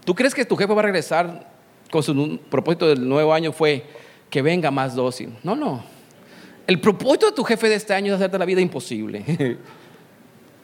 ¿Tú 0.04 0.14
crees 0.14 0.34
que 0.34 0.44
tu 0.44 0.56
jefe 0.56 0.72
va 0.72 0.80
a 0.80 0.84
regresar 0.84 1.48
con 1.90 2.02
su 2.02 2.40
propósito 2.50 2.88
del 2.88 3.08
nuevo 3.08 3.32
año 3.32 3.52
fue 3.52 3.84
que 4.28 4.42
venga 4.42 4.70
más 4.70 4.94
dócil? 4.94 5.36
No, 5.42 5.54
no. 5.54 5.84
El 6.66 6.80
propósito 6.80 7.26
de 7.26 7.32
tu 7.32 7.44
jefe 7.44 7.68
de 7.68 7.76
este 7.76 7.94
año 7.94 8.12
es 8.12 8.16
hacerte 8.16 8.38
la 8.38 8.44
vida 8.44 8.60
imposible. 8.60 9.24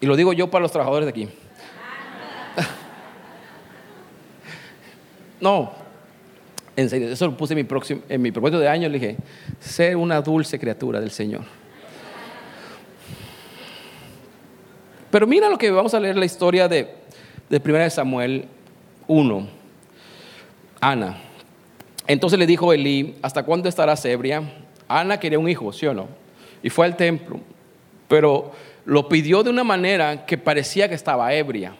y 0.00 0.06
lo 0.06 0.16
digo 0.16 0.32
yo 0.32 0.50
para 0.50 0.62
los 0.62 0.72
trabajadores 0.72 1.06
de 1.06 1.10
aquí. 1.10 1.28
no, 5.40 5.85
en 6.76 7.02
eso 7.02 7.26
lo 7.26 7.36
puse 7.36 7.54
en 7.54 7.58
mi, 7.58 7.64
próximo, 7.64 8.02
en 8.08 8.20
mi 8.20 8.30
propósito 8.30 8.60
de 8.60 8.68
año. 8.68 8.88
Le 8.88 8.98
dije, 8.98 9.16
ser 9.58 9.96
una 9.96 10.20
dulce 10.20 10.58
criatura 10.58 11.00
del 11.00 11.10
Señor. 11.10 11.42
Pero 15.10 15.26
mira 15.26 15.48
lo 15.48 15.56
que 15.56 15.70
vamos 15.70 15.94
a 15.94 16.00
leer 16.00 16.16
la 16.16 16.26
historia 16.26 16.68
de, 16.68 16.94
de 17.48 17.62
1 17.64 17.90
Samuel 17.90 18.46
1. 19.06 19.48
Ana. 20.80 21.16
Entonces 22.06 22.38
le 22.38 22.46
dijo 22.46 22.72
Elí, 22.72 23.16
¿hasta 23.22 23.42
cuándo 23.42 23.68
estarás 23.68 24.04
ebria? 24.04 24.42
Ana 24.86 25.18
quería 25.18 25.38
un 25.38 25.48
hijo, 25.48 25.72
¿sí 25.72 25.86
o 25.86 25.94
no? 25.94 26.08
Y 26.62 26.70
fue 26.70 26.86
al 26.86 26.96
templo, 26.96 27.40
pero 28.08 28.52
lo 28.84 29.08
pidió 29.08 29.42
de 29.42 29.50
una 29.50 29.64
manera 29.64 30.26
que 30.26 30.38
parecía 30.38 30.88
que 30.88 30.94
estaba 30.94 31.32
ebria, 31.32 31.74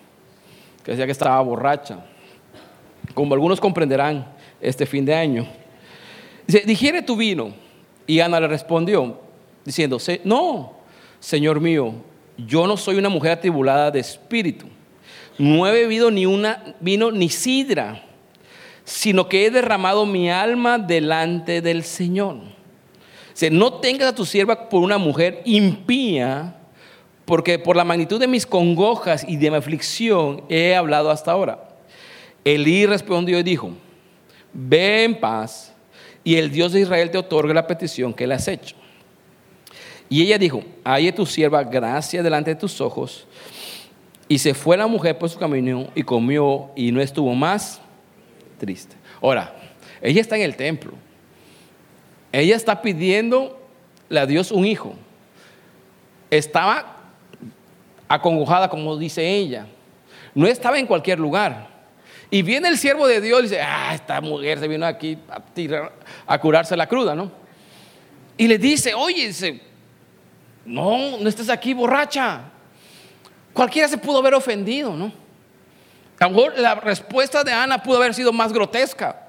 que 0.85 0.93
decía 0.93 1.07
que 1.07 1.13
estaba 1.13 1.41
borracha, 1.43 2.05
como 3.15 3.35
algunos 3.35 3.61
comprenderán 3.61 4.27
este 4.61 4.87
fin 4.87 5.05
de 5.05 5.15
año. 5.15 5.47
Dice, 6.47 6.63
digiere 6.67 7.03
tu 7.03 7.17
vino. 7.17 7.53
Y 8.07 8.21
Ana 8.21 8.39
le 8.39 8.47
respondió, 8.47 9.21
diciendo, 9.65 9.99
no, 10.25 10.75
Señor 11.19 11.61
mío, 11.61 11.95
yo 12.39 12.67
no 12.67 12.77
soy 12.77 12.97
una 12.97 13.09
mujer 13.09 13.33
atribulada 13.33 13.91
de 13.91 13.99
espíritu. 13.99 14.67
No 15.39 15.67
he 15.67 15.73
bebido 15.73 16.11
ni 16.11 16.25
una 16.25 16.77
vino 16.81 17.11
ni 17.11 17.29
sidra, 17.29 18.05
sino 18.85 19.29
que 19.29 19.47
he 19.47 19.51
derramado 19.51 20.07
mi 20.07 20.31
alma 20.31 20.79
delante 20.79 21.61
del 21.61 21.83
Señor. 21.83 22.37
Dice, 23.33 23.51
no 23.51 23.75
tengas 23.75 24.09
a 24.09 24.15
tu 24.15 24.25
sierva 24.25 24.69
por 24.69 24.83
una 24.83 24.99
mujer 24.99 25.43
impía, 25.45 26.57
porque 27.25 27.59
por 27.59 27.77
la 27.77 27.85
magnitud 27.85 28.21
de 28.21 28.29
mis 28.29 28.47
congojas 28.47 29.25
y 29.29 29.37
de 29.37 29.51
mi 29.51 29.57
aflicción 29.57 30.45
he 30.49 30.77
hablado 30.77 31.11
hasta 31.11 31.33
ahora. 31.33 31.69
Elí 32.45 32.87
respondió 32.87 33.39
y 33.41 33.43
dijo, 33.43 33.73
ve 34.57 35.05
en 35.05 35.21
paz 35.21 35.75
y 36.25 36.37
el 36.37 36.51
Dios 36.51 36.73
de 36.73 36.81
Israel 36.81 37.11
te 37.11 37.19
otorgue 37.19 37.53
la 37.53 37.67
petición 37.67 38.15
que 38.15 38.27
le 38.27 38.35
has 38.35 38.49
hecho. 38.49 38.75
Y 40.09 40.23
ella 40.23 40.39
dijo, 40.39 40.63
hay 40.83 41.13
tu 41.13 41.27
sierva 41.27 41.63
gracia 41.63 42.23
delante 42.23 42.51
de 42.51 42.57
tus 42.57 42.81
ojos. 42.81 43.27
Y 44.29 44.39
se 44.39 44.55
fue 44.55 44.77
la 44.77 44.87
mujer 44.87 45.19
por 45.19 45.29
su 45.29 45.39
camino 45.39 45.89
y 45.95 46.03
comió 46.03 46.71
y 46.75 46.91
no 46.91 47.01
estuvo 47.01 47.35
más 47.35 47.81
triste. 48.59 48.97
Ahora, 49.21 49.55
ella 50.01 50.21
está 50.21 50.37
en 50.37 50.43
el 50.43 50.57
templo. 50.57 50.93
Ella 52.33 52.57
está 52.57 52.81
pidiendo 52.83 53.61
a 54.11 54.27
Dios 54.27 54.51
un 54.51 54.65
hijo. 54.65 54.95
Estaba 56.31 56.97
acongojada, 58.09 58.69
como 58.69 58.97
dice 58.97 59.29
ella. 59.29 59.67
No 60.35 60.47
estaba 60.47 60.79
en 60.79 60.87
cualquier 60.87 61.19
lugar. 61.19 61.76
Y 62.31 62.43
viene 62.43 62.69
el 62.69 62.79
siervo 62.79 63.07
de 63.07 63.21
Dios 63.21 63.41
y 63.41 63.43
dice, 63.45 63.61
ah, 63.61 63.95
esta 63.95 64.21
mujer 64.21 64.59
se 64.59 64.67
vino 64.67 64.85
aquí 64.85 65.17
a, 65.31 65.41
tirar, 65.41 65.93
a 66.27 66.39
curarse 66.39 66.77
la 66.77 66.89
cruda, 66.89 67.15
¿no? 67.15 67.31
Y 68.37 68.49
le 68.49 68.59
dice, 68.59 68.95
oye, 68.95 69.33
no, 70.65 71.19
no 71.19 71.29
estés 71.29 71.49
aquí 71.49 71.73
borracha. 71.73 72.41
Cualquiera 73.53 73.89
se 73.89 73.97
pudo 73.97 74.19
haber 74.19 74.35
ofendido, 74.35 74.95
¿no? 74.95 75.13
A 76.19 76.25
lo 76.25 76.31
mejor 76.31 76.59
la 76.59 76.75
respuesta 76.75 77.45
de 77.45 77.53
Ana 77.53 77.83
pudo 77.83 77.99
haber 77.99 78.15
sido 78.15 78.33
más 78.33 78.53
grotesca, 78.53 79.29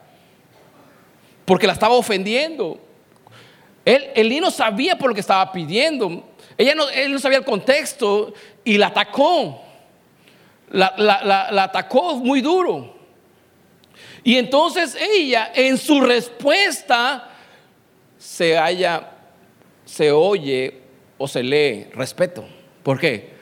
porque 1.46 1.68
la 1.68 1.74
estaba 1.74 1.94
ofendiendo. 1.94 2.80
Él, 3.86 4.10
él 4.16 4.42
no 4.42 4.52
sabía 4.52 4.98
por 4.98 5.10
lo 5.10 5.14
que 5.14 5.22
estaba 5.22 5.50
pidiendo. 5.52 6.24
Ella 6.58 6.76
no, 6.76 6.90
él 6.90 7.14
no 7.14 7.20
sabía 7.20 7.38
el 7.38 7.46
contexto 7.46 8.34
y 8.64 8.78
la 8.78 8.88
atacó. 8.88 9.62
La, 10.70 10.94
la, 10.98 11.64
atacó 11.64 12.16
muy 12.16 12.42
duro. 12.42 12.96
Y 14.24 14.36
entonces 14.36 14.98
ella, 15.00 15.52
en 15.56 15.78
su 15.78 16.02
respuesta, 16.02 17.30
se 18.18 18.58
halla, 18.58 19.12
se 19.86 20.12
oye 20.12 20.82
o 21.18 21.28
se 21.28 21.44
lee 21.44 21.86
respeto. 21.94 22.46
¿Por 22.84 23.00
qué? 23.00 23.36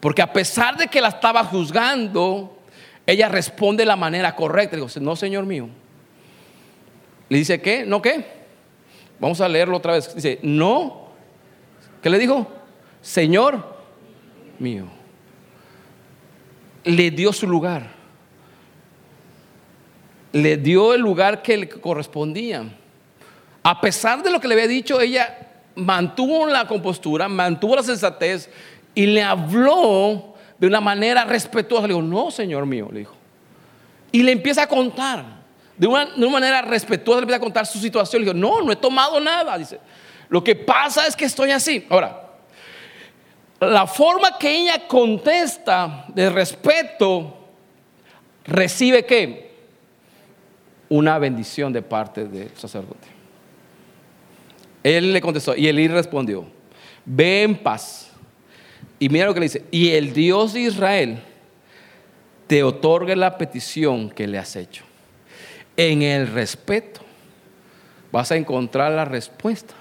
Porque 0.00 0.22
a 0.22 0.32
pesar 0.32 0.76
de 0.76 0.88
que 0.88 1.00
la 1.00 1.08
estaba 1.08 1.44
juzgando, 1.44 2.58
ella 3.06 3.28
responde 3.28 3.82
de 3.82 3.86
la 3.86 3.96
manera 3.96 4.34
correcta. 4.34 4.76
Digo, 4.76 4.88
no, 5.00 5.16
Señor 5.16 5.46
mío. 5.46 5.68
Le 7.28 7.38
dice, 7.38 7.60
¿qué? 7.60 7.84
¿No 7.84 8.02
qué? 8.02 8.24
Vamos 9.18 9.40
a 9.40 9.48
leerlo 9.48 9.76
otra 9.76 9.92
vez. 9.92 10.14
Dice, 10.14 10.38
no. 10.42 11.08
¿Qué 12.02 12.10
le 12.10 12.18
dijo? 12.18 12.46
Señor 13.00 13.76
mío. 14.58 15.03
Le 16.84 17.10
dio 17.10 17.32
su 17.32 17.46
lugar. 17.46 17.88
Le 20.32 20.56
dio 20.56 20.94
el 20.94 21.00
lugar 21.00 21.42
que 21.42 21.56
le 21.56 21.68
correspondía. 21.68 22.64
A 23.62 23.80
pesar 23.80 24.22
de 24.22 24.30
lo 24.30 24.40
que 24.40 24.48
le 24.48 24.54
había 24.54 24.68
dicho, 24.68 25.00
ella 25.00 25.38
mantuvo 25.74 26.46
la 26.46 26.66
compostura, 26.66 27.28
mantuvo 27.28 27.76
la 27.76 27.82
sensatez 27.82 28.50
y 28.94 29.06
le 29.06 29.22
habló 29.22 30.34
de 30.58 30.66
una 30.66 30.80
manera 30.80 31.24
respetuosa. 31.24 31.86
Le 31.86 31.94
dijo, 31.94 32.02
no, 32.02 32.30
Señor 32.30 32.66
mío, 32.66 32.88
le 32.92 33.00
dijo. 33.00 33.14
Y 34.12 34.22
le 34.22 34.32
empieza 34.32 34.64
a 34.64 34.66
contar. 34.66 35.24
De 35.76 35.88
una, 35.88 36.06
de 36.06 36.20
una 36.20 36.30
manera 36.30 36.62
respetuosa 36.62 37.20
le 37.20 37.24
empieza 37.24 37.38
a 37.38 37.40
contar 37.40 37.66
su 37.66 37.78
situación. 37.78 38.22
Le 38.22 38.32
dijo, 38.32 38.38
no, 38.38 38.62
no 38.62 38.70
he 38.70 38.76
tomado 38.76 39.18
nada. 39.18 39.58
Dice, 39.58 39.80
lo 40.28 40.44
que 40.44 40.54
pasa 40.54 41.06
es 41.06 41.16
que 41.16 41.24
estoy 41.24 41.50
así. 41.50 41.86
Ahora, 41.88 42.23
la 43.64 43.86
forma 43.86 44.38
que 44.38 44.62
ella 44.62 44.86
contesta 44.86 46.06
de 46.08 46.30
respeto 46.30 47.36
recibe 48.44 49.04
qué? 49.04 49.52
Una 50.88 51.18
bendición 51.18 51.72
de 51.72 51.82
parte 51.82 52.26
del 52.26 52.50
sacerdote. 52.56 53.08
Él 54.82 55.12
le 55.12 55.20
contestó 55.20 55.56
y 55.56 55.66
Elí 55.66 55.88
respondió, 55.88 56.44
ve 57.04 57.42
en 57.42 57.56
paz. 57.56 58.10
Y 58.98 59.08
mira 59.08 59.26
lo 59.26 59.34
que 59.34 59.40
le 59.40 59.46
dice, 59.46 59.64
y 59.70 59.90
el 59.90 60.12
Dios 60.12 60.52
de 60.52 60.60
Israel 60.60 61.22
te 62.46 62.62
otorgue 62.62 63.16
la 63.16 63.38
petición 63.38 64.10
que 64.10 64.26
le 64.26 64.38
has 64.38 64.56
hecho. 64.56 64.84
En 65.76 66.02
el 66.02 66.28
respeto 66.28 67.00
vas 68.12 68.30
a 68.30 68.36
encontrar 68.36 68.92
la 68.92 69.04
respuesta 69.04 69.74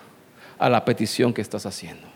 a 0.58 0.70
la 0.70 0.86
petición 0.86 1.34
que 1.34 1.42
estás 1.42 1.66
haciendo. 1.66 2.13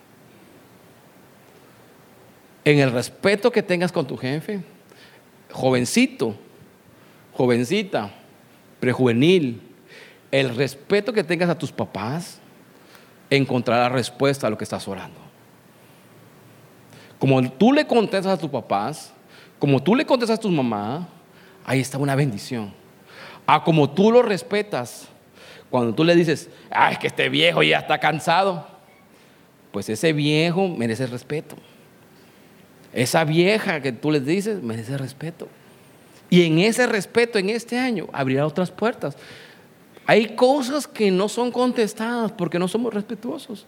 En 2.67 2.79
el 2.79 2.91
respeto 2.91 3.49
que 3.49 3.63
tengas 3.63 3.93
con 3.93 4.05
tu 4.05 4.17
jefe, 4.17 4.59
jovencito, 5.53 6.35
jovencita, 7.31 8.11
prejuvenil, 8.81 9.61
el 10.31 10.53
respeto 10.53 11.13
que 11.13 11.23
tengas 11.23 11.49
a 11.49 11.57
tus 11.57 11.71
papás, 11.71 12.41
encontrarás 13.29 13.89
respuesta 13.93 14.47
a 14.47 14.49
lo 14.49 14.57
que 14.57 14.65
estás 14.65 14.85
orando. 14.85 15.17
Como 17.17 17.49
tú 17.51 17.71
le 17.71 17.87
contestas 17.87 18.33
a 18.33 18.37
tus 18.37 18.49
papás, 18.49 19.13
como 19.59 19.81
tú 19.81 19.95
le 19.95 20.05
contestas 20.05 20.37
a 20.37 20.41
tu 20.41 20.51
mamá, 20.51 21.07
ahí 21.63 21.79
está 21.79 21.97
una 21.97 22.15
bendición. 22.15 22.73
A 23.45 23.63
como 23.63 23.89
tú 23.89 24.11
lo 24.11 24.21
respetas, 24.23 25.07
cuando 25.69 25.95
tú 25.95 26.03
le 26.03 26.15
dices, 26.15 26.49
ah, 26.69 26.91
es 26.91 26.99
que 26.99 27.07
este 27.07 27.29
viejo 27.29 27.63
ya 27.63 27.77
está 27.77 27.97
cansado, 27.97 28.67
pues 29.71 29.87
ese 29.87 30.11
viejo 30.11 30.67
merece 30.67 31.07
respeto. 31.07 31.55
Esa 32.93 33.23
vieja 33.23 33.81
que 33.81 33.91
tú 33.91 34.11
le 34.11 34.19
dices 34.19 34.61
merece 34.61 34.97
respeto. 34.97 35.47
Y 36.29 36.43
en 36.43 36.59
ese 36.59 36.87
respeto, 36.87 37.39
en 37.39 37.49
este 37.49 37.77
año, 37.77 38.07
abrirá 38.11 38.45
otras 38.45 38.71
puertas. 38.71 39.15
Hay 40.05 40.35
cosas 40.35 40.87
que 40.87 41.11
no 41.11 41.29
son 41.29 41.51
contestadas 41.51 42.31
porque 42.31 42.59
no 42.59 42.67
somos 42.67 42.93
respetuosos. 42.93 43.65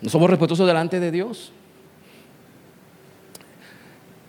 No 0.00 0.10
somos 0.10 0.28
respetuosos 0.28 0.66
delante 0.66 1.00
de 1.00 1.10
Dios. 1.10 1.52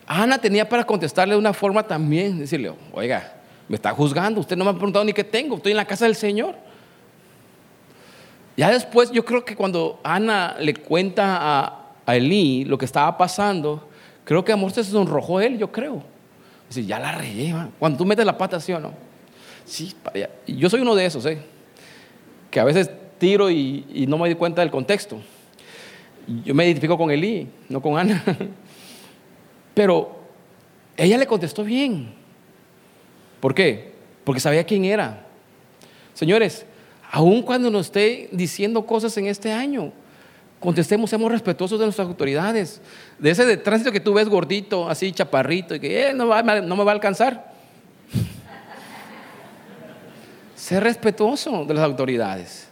Ana 0.07 0.37
tenía 0.37 0.69
para 0.69 0.85
contestarle 0.85 1.33
de 1.33 1.39
una 1.39 1.53
forma 1.53 1.83
también, 1.83 2.37
decirle, 2.37 2.73
oiga, 2.93 3.33
me 3.67 3.75
está 3.75 3.91
juzgando, 3.91 4.39
usted 4.39 4.55
no 4.55 4.63
me 4.63 4.69
ha 4.69 4.73
preguntado 4.73 5.03
ni 5.03 5.13
qué 5.13 5.23
tengo, 5.23 5.55
estoy 5.55 5.71
en 5.71 5.77
la 5.77 5.85
casa 5.85 6.05
del 6.05 6.15
Señor. 6.15 6.55
Ya 8.55 8.69
después 8.69 9.11
yo 9.11 9.25
creo 9.25 9.43
que 9.43 9.55
cuando 9.55 9.99
Ana 10.03 10.55
le 10.59 10.75
cuenta 10.75 11.37
a, 11.41 11.84
a 12.05 12.15
Elí 12.15 12.65
lo 12.65 12.77
que 12.77 12.85
estaba 12.85 13.17
pasando, 13.17 13.87
creo 14.23 14.43
que 14.43 14.51
amor 14.51 14.71
se 14.71 14.83
sonrojó 14.83 15.39
él, 15.39 15.57
yo 15.57 15.71
creo. 15.71 16.03
Dice, 16.67 16.85
ya 16.85 16.99
la 16.99 17.11
relleva. 17.11 17.69
Cuando 17.79 17.97
tú 17.97 18.05
metes 18.05 18.25
la 18.25 18.37
pata, 18.37 18.59
¿sí 18.59 18.73
o 18.73 18.79
no? 18.79 18.93
Sí, 19.65 19.93
yo 20.47 20.69
soy 20.69 20.81
uno 20.81 20.95
de 20.95 21.05
esos, 21.05 21.25
¿eh? 21.25 21.39
que 22.55 22.61
a 22.61 22.63
veces 22.63 22.89
tiro 23.17 23.51
y, 23.51 24.05
no 24.07 24.17
me 24.17 24.29
doy 24.29 24.35
cuenta 24.35 24.61
del 24.61 24.71
contexto. 24.71 25.19
Yo 26.45 26.55
me 26.55 26.65
identifico 26.65 26.97
con 26.97 27.11
Elí, 27.11 27.49
no 27.67 27.81
con 27.81 27.97
Ana. 27.97 28.23
Pero 29.73 30.15
ella 30.95 31.17
le 31.17 31.27
contestó 31.27 31.65
bien. 31.65 32.13
¿Por 33.41 33.53
qué? 33.53 33.91
Porque 34.23 34.39
sabía 34.39 34.63
quién 34.63 34.85
era. 34.85 35.25
Señores, 36.13 36.65
aun 37.11 37.41
cuando 37.41 37.69
nos 37.69 37.87
esté 37.87 38.29
diciendo 38.31 38.85
cosas 38.85 39.17
en 39.17 39.27
este 39.27 39.51
año, 39.51 39.91
contestemos, 40.65 41.09
seamos 41.09 41.31
respetuosos 41.31 41.79
de 41.79 41.85
nuestras 41.85 42.07
autoridades. 42.07 42.81
De 43.19 43.29
ese 43.29 43.45
de 43.45 43.57
tránsito 43.57 43.91
que 43.91 43.99
tú 43.99 44.13
ves 44.13 44.27
gordito, 44.27 44.89
así 44.89 45.11
chaparrito, 45.11 45.75
y 45.75 45.79
que 45.79 46.09
eh, 46.09 46.13
no, 46.13 46.25
no 46.25 46.75
me 46.75 46.83
va 46.83 46.91
a 46.91 46.95
alcanzar. 46.95 47.53
Ser 50.55 50.83
respetuoso 50.83 51.65
de 51.65 51.73
las 51.73 51.83
autoridades. 51.83 52.67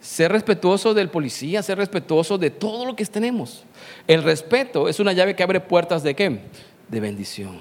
ser 0.00 0.30
respetuoso 0.30 0.92
del 0.92 1.08
policía, 1.08 1.62
ser 1.62 1.78
respetuoso 1.78 2.36
de 2.36 2.50
todo 2.50 2.84
lo 2.84 2.94
que 2.94 3.06
tenemos. 3.06 3.64
El 4.06 4.22
respeto 4.22 4.86
es 4.86 5.00
una 5.00 5.14
llave 5.14 5.34
que 5.34 5.42
abre 5.42 5.60
puertas 5.60 6.02
de 6.02 6.14
qué? 6.14 6.40
De 6.88 7.00
bendición. 7.00 7.58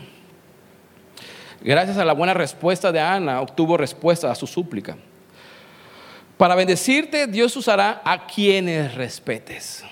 Gracias 1.62 1.98
a 1.98 2.04
la 2.04 2.12
buena 2.12 2.34
respuesta 2.34 2.92
de 2.92 3.00
Ana, 3.00 3.40
obtuvo 3.40 3.78
respuesta 3.78 4.30
a 4.30 4.36
su 4.36 4.46
súplica. 4.46 4.98
Para 6.38 6.56
bendecirte, 6.56 7.28
Dios 7.28 7.56
usará 7.56 8.02
a 8.04 8.26
quienes 8.26 8.96
respetes. 8.96 9.84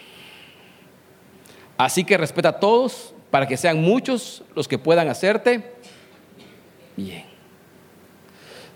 Así 1.78 2.04
que 2.04 2.18
respeta 2.18 2.50
a 2.50 2.60
todos 2.60 3.14
para 3.30 3.48
que 3.48 3.58
sean 3.58 3.82
muchos 3.82 4.44
los 4.56 4.68
que 4.68 4.78
puedan 4.78 5.08
hacerte 5.08 5.74
bien. 6.96 7.26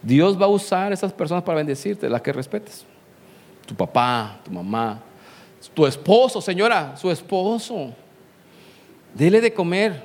Dios 0.02 0.40
va 0.40 0.46
a 0.46 0.50
usar 0.50 0.92
a 0.92 0.94
esas 0.94 1.12
personas 1.12 1.44
para 1.44 1.58
bendecirte, 1.58 2.10
las 2.10 2.22
que 2.22 2.32
respetes. 2.32 2.86
Tu 3.66 3.76
papá, 3.76 4.40
tu 4.44 4.52
mamá, 4.52 5.02
tu 5.74 5.86
esposo, 5.86 6.42
señora, 6.42 6.96
su 6.96 7.10
esposo. 7.10 7.94
Dele 9.14 9.42
de 9.42 9.54
comer. 9.54 10.04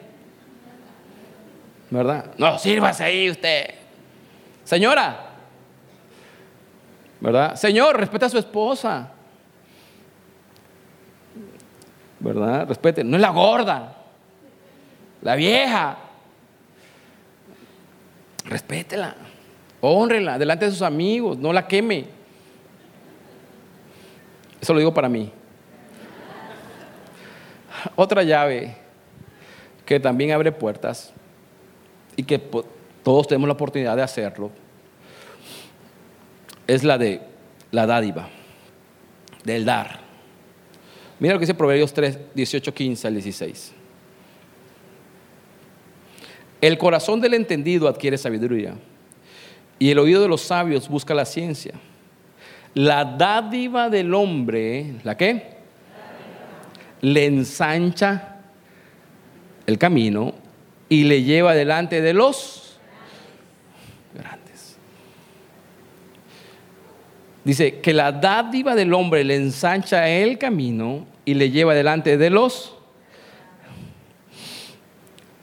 ¿Verdad? 1.91 2.33
No, 2.39 2.59
sírvase 2.59 3.05
ahí 3.05 3.29
usted. 3.29 3.75
Señora. 4.65 5.30
¿Verdad? 7.21 7.55
Señor, 7.57 7.99
respeta 7.99 8.27
a 8.27 8.31
su 8.31 8.39
esposa. 8.39 9.11
¿Verdad? 12.19 12.67
Respete. 12.67 13.05
No 13.05 13.17
es 13.17 13.21
la 13.21 13.31
gorda. 13.31 13.97
La 15.23 15.35
vieja. 15.35 15.99
Respétela. 18.45 19.15
Honrela 19.83 20.39
delante 20.39 20.65
de 20.65 20.71
sus 20.71 20.83
amigos. 20.83 21.37
No 21.37 21.53
la 21.53 21.67
queme. 21.67 22.07
Eso 24.61 24.73
lo 24.73 24.79
digo 24.79 24.95
para 24.95 25.09
mí. 25.09 25.31
Otra 27.97 28.23
llave 28.23 28.77
que 29.85 30.01
también 30.01 30.33
abre 30.33 30.53
puertas 30.53 31.13
y 32.17 32.23
que 32.23 32.39
todos 32.39 33.27
tenemos 33.27 33.47
la 33.49 33.55
oportunidad 33.55 33.97
de 33.97 34.03
hacerlo 34.03 34.51
es 36.71 36.85
la 36.85 36.99
de 36.99 37.21
la 37.73 37.85
dádiva, 37.85 38.29
del 39.43 39.65
dar. 39.65 39.99
Mira 41.19 41.35
lo 41.35 41.41
que 41.41 41.45
dice 41.45 41.55
Proverbios 41.55 41.93
3, 41.93 42.19
18, 42.33 42.73
15 42.73 43.09
al 43.09 43.15
16. 43.15 43.73
El 46.61 46.79
corazón 46.79 47.21
del 47.21 47.35
entendido 47.35 47.89
adquiere 47.89 48.17
sabiduría 48.17 48.75
y 49.81 49.91
el 49.91 49.99
oído 49.99 50.23
de 50.23 50.29
los 50.29 50.43
sabios 50.43 50.89
busca 50.89 51.13
la 51.13 51.25
ciencia. 51.25 51.75
La 52.75 53.05
dádiva 53.05 53.89
del 53.89 54.15
hombre, 54.15 54.95
¿la 55.03 55.17
qué? 55.17 55.57
Le 57.01 57.27
ensancha 57.27 58.37
el 59.67 59.77
camino 59.77 60.35
y 60.89 61.03
le 61.03 61.25
lleva 61.25 61.53
delante 61.53 62.01
de 62.01 62.15
los 62.15 62.70
Dice 67.45 67.81
que 67.81 67.93
la 67.93 68.13
dádiva 68.13 68.75
del 68.75 68.93
hombre 68.93 69.25
le 69.25 69.37
ensancha 69.37 70.09
el 70.09 70.39
camino 70.39 71.07
y 71.25 71.35
le 71.35 71.51
lleva 71.51 71.75
delante 71.75 72.17
de 72.17 72.31
los... 72.31 72.77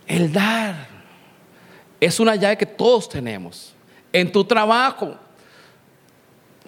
El 0.06 0.32
dar 0.32 0.88
es 2.00 2.20
una 2.20 2.36
llave 2.36 2.58
que 2.58 2.66
todos 2.66 3.10
tenemos. 3.10 3.74
En 4.14 4.32
tu 4.32 4.46
trabajo, 4.46 5.18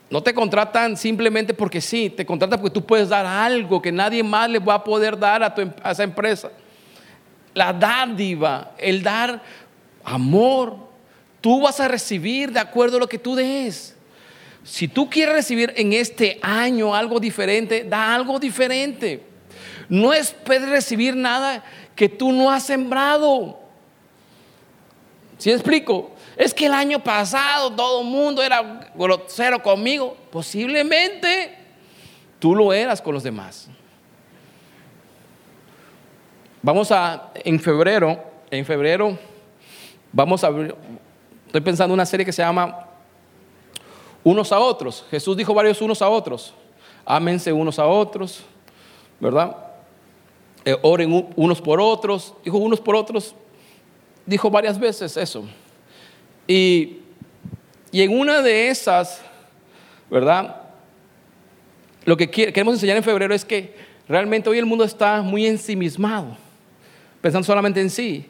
no 0.09 0.23
te 0.23 0.33
contratan 0.33 0.97
simplemente 0.97 1.53
porque 1.53 1.79
sí, 1.79 2.09
te 2.09 2.25
contratan 2.25 2.59
porque 2.59 2.73
tú 2.73 2.85
puedes 2.85 3.09
dar 3.09 3.25
algo 3.25 3.81
que 3.81 3.91
nadie 3.91 4.23
más 4.23 4.49
le 4.49 4.59
va 4.59 4.75
a 4.75 4.83
poder 4.83 5.17
dar 5.17 5.43
a, 5.43 5.53
tu, 5.53 5.61
em, 5.61 5.71
a 5.83 5.91
esa 5.91 6.03
empresa. 6.03 6.49
La 7.53 7.71
dádiva, 7.71 8.71
el 8.77 9.03
dar 9.03 9.41
amor, 10.03 10.75
tú 11.39 11.61
vas 11.61 11.79
a 11.79 11.87
recibir 11.87 12.51
de 12.51 12.59
acuerdo 12.59 12.97
a 12.97 12.99
lo 12.99 13.07
que 13.07 13.19
tú 13.19 13.35
des. 13.35 13.95
Si 14.63 14.87
tú 14.87 15.09
quieres 15.09 15.35
recibir 15.35 15.73
en 15.75 15.93
este 15.93 16.39
año 16.41 16.93
algo 16.93 17.19
diferente, 17.19 17.83
da 17.83 18.13
algo 18.13 18.39
diferente. 18.39 19.23
No 19.87 20.13
esperes 20.13 20.69
recibir 20.69 21.15
nada 21.15 21.63
que 21.95 22.07
tú 22.07 22.31
no 22.31 22.51
has 22.51 22.63
sembrado. 22.63 23.59
¿Sí 25.37 25.51
explico? 25.51 26.11
Es 26.35 26.53
que 26.53 26.65
el 26.65 26.73
año 26.73 27.03
pasado 27.03 27.71
todo 27.71 28.01
el 28.01 28.07
mundo 28.07 28.43
era 28.43 28.91
grosero 28.93 29.61
conmigo. 29.63 30.15
Posiblemente 30.31 31.57
tú 32.37 32.55
lo 32.55 32.71
eras 32.73 33.01
con 33.01 33.13
los 33.13 33.23
demás. 33.23 33.69
Vamos 36.61 36.91
a, 36.91 37.31
en 37.35 37.59
febrero, 37.59 38.21
en 38.51 38.65
febrero, 38.65 39.17
vamos 40.11 40.43
a 40.43 40.49
estoy 41.45 41.61
pensando 41.61 41.93
en 41.93 41.99
una 41.99 42.05
serie 42.05 42.25
que 42.25 42.33
se 42.33 42.41
llama 42.41 42.88
Unos 44.23 44.51
a 44.51 44.59
Otros. 44.59 45.05
Jesús 45.09 45.35
dijo 45.37 45.53
varios 45.53 45.81
unos 45.81 46.01
a 46.01 46.09
otros. 46.09 46.53
Ámense 47.05 47.51
unos 47.51 47.79
a 47.79 47.87
otros, 47.87 48.41
¿verdad? 49.19 49.55
Eh, 50.65 50.75
oren 50.81 51.31
unos 51.35 51.61
por 51.61 51.79
otros. 51.79 52.33
Dijo 52.43 52.57
unos 52.57 52.79
por 52.79 52.95
otros. 52.95 53.33
Dijo 54.25 54.49
varias 54.51 54.79
veces 54.79 55.17
eso. 55.17 55.43
Y, 56.47 56.97
en 57.91 58.17
una 58.17 58.41
de 58.41 58.69
esas, 58.69 59.21
¿verdad? 60.09 60.63
Lo 62.05 62.17
que 62.17 62.29
queremos 62.29 62.75
enseñar 62.75 62.97
en 62.97 63.03
febrero 63.03 63.33
es 63.33 63.45
que 63.45 63.75
realmente 64.07 64.49
hoy 64.49 64.59
el 64.59 64.65
mundo 64.65 64.83
está 64.83 65.21
muy 65.21 65.47
ensimismado, 65.47 66.37
pensando 67.21 67.45
solamente 67.45 67.81
en 67.81 67.89
sí. 67.89 68.25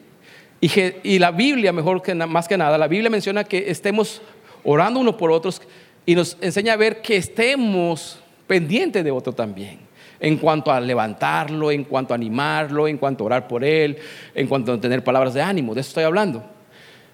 Y, 0.60 0.70
y 1.02 1.18
la 1.18 1.30
Biblia, 1.30 1.72
mejor 1.72 2.02
que 2.02 2.14
más 2.14 2.48
que 2.48 2.56
nada, 2.56 2.78
la 2.78 2.88
Biblia 2.88 3.10
menciona 3.10 3.44
que 3.44 3.70
estemos 3.70 4.22
orando 4.64 5.00
unos 5.00 5.14
por 5.16 5.30
otros 5.30 5.60
y 6.06 6.14
nos 6.14 6.36
enseña 6.40 6.72
a 6.72 6.76
ver 6.76 7.02
que 7.02 7.16
estemos 7.16 8.18
pendientes 8.46 9.04
de 9.04 9.10
otro 9.10 9.32
también. 9.32 9.78
En 10.18 10.36
cuanto 10.36 10.70
a 10.70 10.80
levantarlo, 10.80 11.70
en 11.70 11.84
cuanto 11.84 12.12
a 12.12 12.16
animarlo, 12.16 12.86
en 12.86 12.98
cuanto 12.98 13.24
a 13.24 13.26
orar 13.26 13.48
por 13.48 13.64
él, 13.64 13.96
en 14.34 14.46
cuanto 14.46 14.72
a 14.72 14.80
tener 14.80 15.02
palabras 15.02 15.32
de 15.32 15.40
ánimo, 15.40 15.74
de 15.74 15.80
eso 15.80 15.88
estoy 15.88 16.04
hablando. 16.04 16.44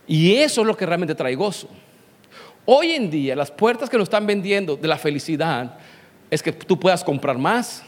Y 0.09 0.35
eso 0.35 0.63
es 0.63 0.67
lo 0.67 0.77
que 0.77 0.87
realmente 0.87 1.15
trae 1.15 1.35
gozo. 1.35 1.69
Hoy 2.65 2.93
en 2.93 3.11
día 3.11 3.37
las 3.37 3.51
puertas 3.51 3.89
que 3.89 3.97
nos 3.97 4.07
están 4.07 4.27
vendiendo 4.27 4.77
de 4.77 4.89
la 4.89 4.99
felicidad 4.99 5.79
es 6.31 6.43
que 6.43 6.53
tú 6.53 6.79
puedas 6.79 7.05
comprar 7.05 7.39
más, 7.39 7.85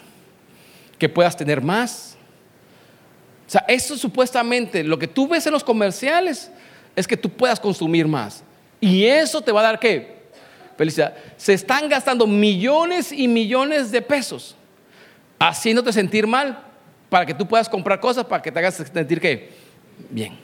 que 0.98 1.08
puedas 1.08 1.36
tener 1.36 1.60
más. 1.60 2.16
O 3.46 3.50
sea, 3.50 3.64
eso 3.66 3.96
supuestamente, 3.96 4.84
lo 4.84 4.98
que 4.98 5.08
tú 5.08 5.26
ves 5.26 5.46
en 5.46 5.52
los 5.52 5.64
comerciales 5.64 6.50
es 6.94 7.08
que 7.08 7.16
tú 7.16 7.30
puedas 7.30 7.58
consumir 7.58 8.06
más. 8.06 8.44
Y 8.80 9.04
eso 9.04 9.40
te 9.40 9.52
va 9.52 9.60
a 9.60 9.64
dar 9.64 9.78
qué? 9.78 10.18
Felicidad. 10.76 11.14
Se 11.36 11.52
están 11.52 11.88
gastando 11.88 12.26
millones 12.26 13.10
y 13.12 13.26
millones 13.26 13.90
de 13.90 14.00
pesos 14.00 14.54
haciéndote 15.38 15.92
sentir 15.92 16.26
mal 16.26 16.64
para 17.08 17.24
que 17.24 17.34
tú 17.34 17.46
puedas 17.46 17.68
comprar 17.68 18.00
cosas 18.00 18.24
para 18.24 18.42
que 18.42 18.52
te 18.52 18.58
hagas 18.58 18.74
sentir 18.74 19.20
qué? 19.20 19.50
Bien. 20.10 20.36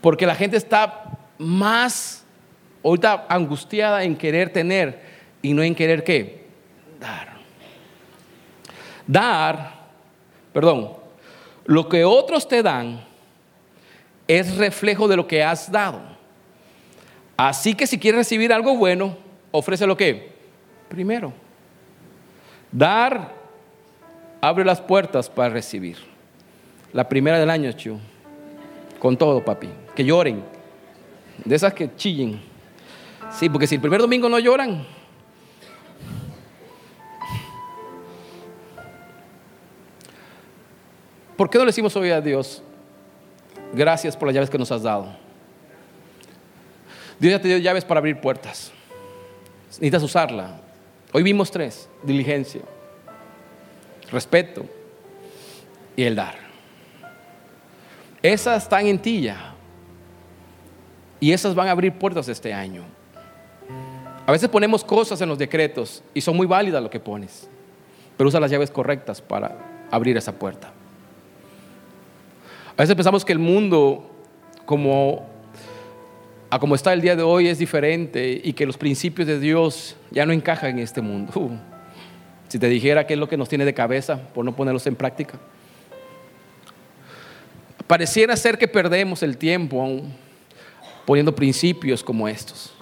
Porque 0.00 0.26
la 0.26 0.34
gente 0.34 0.56
está 0.56 1.18
más 1.38 2.24
ahorita 2.82 3.26
angustiada 3.28 4.04
en 4.04 4.16
querer 4.16 4.52
tener 4.52 5.00
y 5.42 5.52
no 5.52 5.62
en 5.62 5.74
querer 5.74 6.04
qué? 6.04 6.46
Dar. 7.00 7.34
Dar, 9.06 9.74
perdón, 10.52 10.92
lo 11.64 11.88
que 11.88 12.04
otros 12.04 12.46
te 12.48 12.62
dan 12.62 13.04
es 14.26 14.56
reflejo 14.56 15.08
de 15.08 15.16
lo 15.16 15.26
que 15.26 15.42
has 15.42 15.70
dado. 15.70 16.00
Así 17.36 17.74
que 17.74 17.86
si 17.86 17.98
quieres 17.98 18.18
recibir 18.18 18.52
algo 18.52 18.76
bueno, 18.76 19.16
ofrece 19.50 19.86
lo 19.86 19.96
que 19.96 20.32
primero. 20.88 21.32
Dar 22.70 23.32
abre 24.40 24.64
las 24.64 24.80
puertas 24.80 25.28
para 25.28 25.48
recibir. 25.48 25.96
La 26.92 27.08
primera 27.08 27.38
del 27.38 27.50
año, 27.50 27.72
Chu. 27.72 27.98
Con 28.98 29.16
todo, 29.16 29.44
papi 29.44 29.68
que 29.94 30.04
lloren, 30.04 30.42
de 31.44 31.54
esas 31.54 31.72
que 31.72 31.94
chillen. 31.96 32.40
Sí, 33.32 33.48
porque 33.48 33.66
si 33.66 33.76
el 33.76 33.80
primer 33.80 34.00
domingo 34.00 34.28
no 34.28 34.38
lloran, 34.38 34.84
¿por 41.36 41.50
qué 41.50 41.58
no 41.58 41.64
le 41.64 41.68
decimos 41.68 41.94
hoy 41.96 42.10
a 42.10 42.20
Dios, 42.20 42.62
gracias 43.74 44.16
por 44.16 44.28
las 44.28 44.34
llaves 44.34 44.50
que 44.50 44.58
nos 44.58 44.70
has 44.72 44.82
dado? 44.82 45.08
Dios 47.18 47.32
ya 47.32 47.40
te 47.40 47.48
dio 47.48 47.58
llaves 47.58 47.84
para 47.84 47.98
abrir 47.98 48.20
puertas. 48.20 48.72
Necesitas 49.68 50.02
usarla. 50.02 50.60
Hoy 51.12 51.22
vimos 51.22 51.50
tres, 51.50 51.88
diligencia, 52.02 52.62
respeto 54.10 54.66
y 55.96 56.02
el 56.02 56.16
dar. 56.16 56.34
Esas 58.22 58.62
están 58.64 58.86
en 58.86 58.98
ti 58.98 59.22
ya. 59.22 59.54
Y 61.20 61.32
esas 61.32 61.54
van 61.54 61.68
a 61.68 61.70
abrir 61.70 61.92
puertas 61.92 62.28
este 62.28 62.52
año. 62.52 62.82
A 64.26 64.32
veces 64.32 64.48
ponemos 64.48 64.82
cosas 64.82 65.20
en 65.20 65.28
los 65.28 65.38
decretos 65.38 66.02
y 66.14 66.20
son 66.20 66.36
muy 66.36 66.46
válidas 66.46 66.82
lo 66.82 66.90
que 66.90 67.00
pones, 67.00 67.48
pero 68.16 68.28
usa 68.28 68.40
las 68.40 68.50
llaves 68.50 68.70
correctas 68.70 69.20
para 69.20 69.86
abrir 69.90 70.16
esa 70.16 70.32
puerta. 70.32 70.72
A 72.76 72.82
veces 72.82 72.96
pensamos 72.96 73.24
que 73.24 73.32
el 73.32 73.38
mundo, 73.38 74.10
como, 74.64 75.24
a 76.50 76.58
como 76.58 76.74
está 76.74 76.92
el 76.92 77.00
día 77.00 77.14
de 77.14 77.22
hoy, 77.22 77.46
es 77.46 77.58
diferente 77.58 78.40
y 78.42 78.52
que 78.52 78.66
los 78.66 78.76
principios 78.76 79.28
de 79.28 79.38
Dios 79.38 79.94
ya 80.10 80.26
no 80.26 80.32
encajan 80.32 80.70
en 80.70 80.78
este 80.80 81.00
mundo. 81.00 81.32
Uh, 81.36 81.50
si 82.48 82.58
te 82.58 82.68
dijera 82.68 83.06
qué 83.06 83.14
es 83.14 83.20
lo 83.20 83.28
que 83.28 83.36
nos 83.36 83.48
tiene 83.48 83.64
de 83.64 83.74
cabeza 83.74 84.18
por 84.34 84.44
no 84.44 84.56
ponerlos 84.56 84.86
en 84.88 84.96
práctica. 84.96 85.38
Pareciera 87.86 88.36
ser 88.36 88.58
que 88.58 88.66
perdemos 88.66 89.22
el 89.22 89.36
tiempo 89.36 90.02
poniendo 91.06 91.32
principios 91.32 92.02
como 92.02 92.26
estos. 92.26 92.74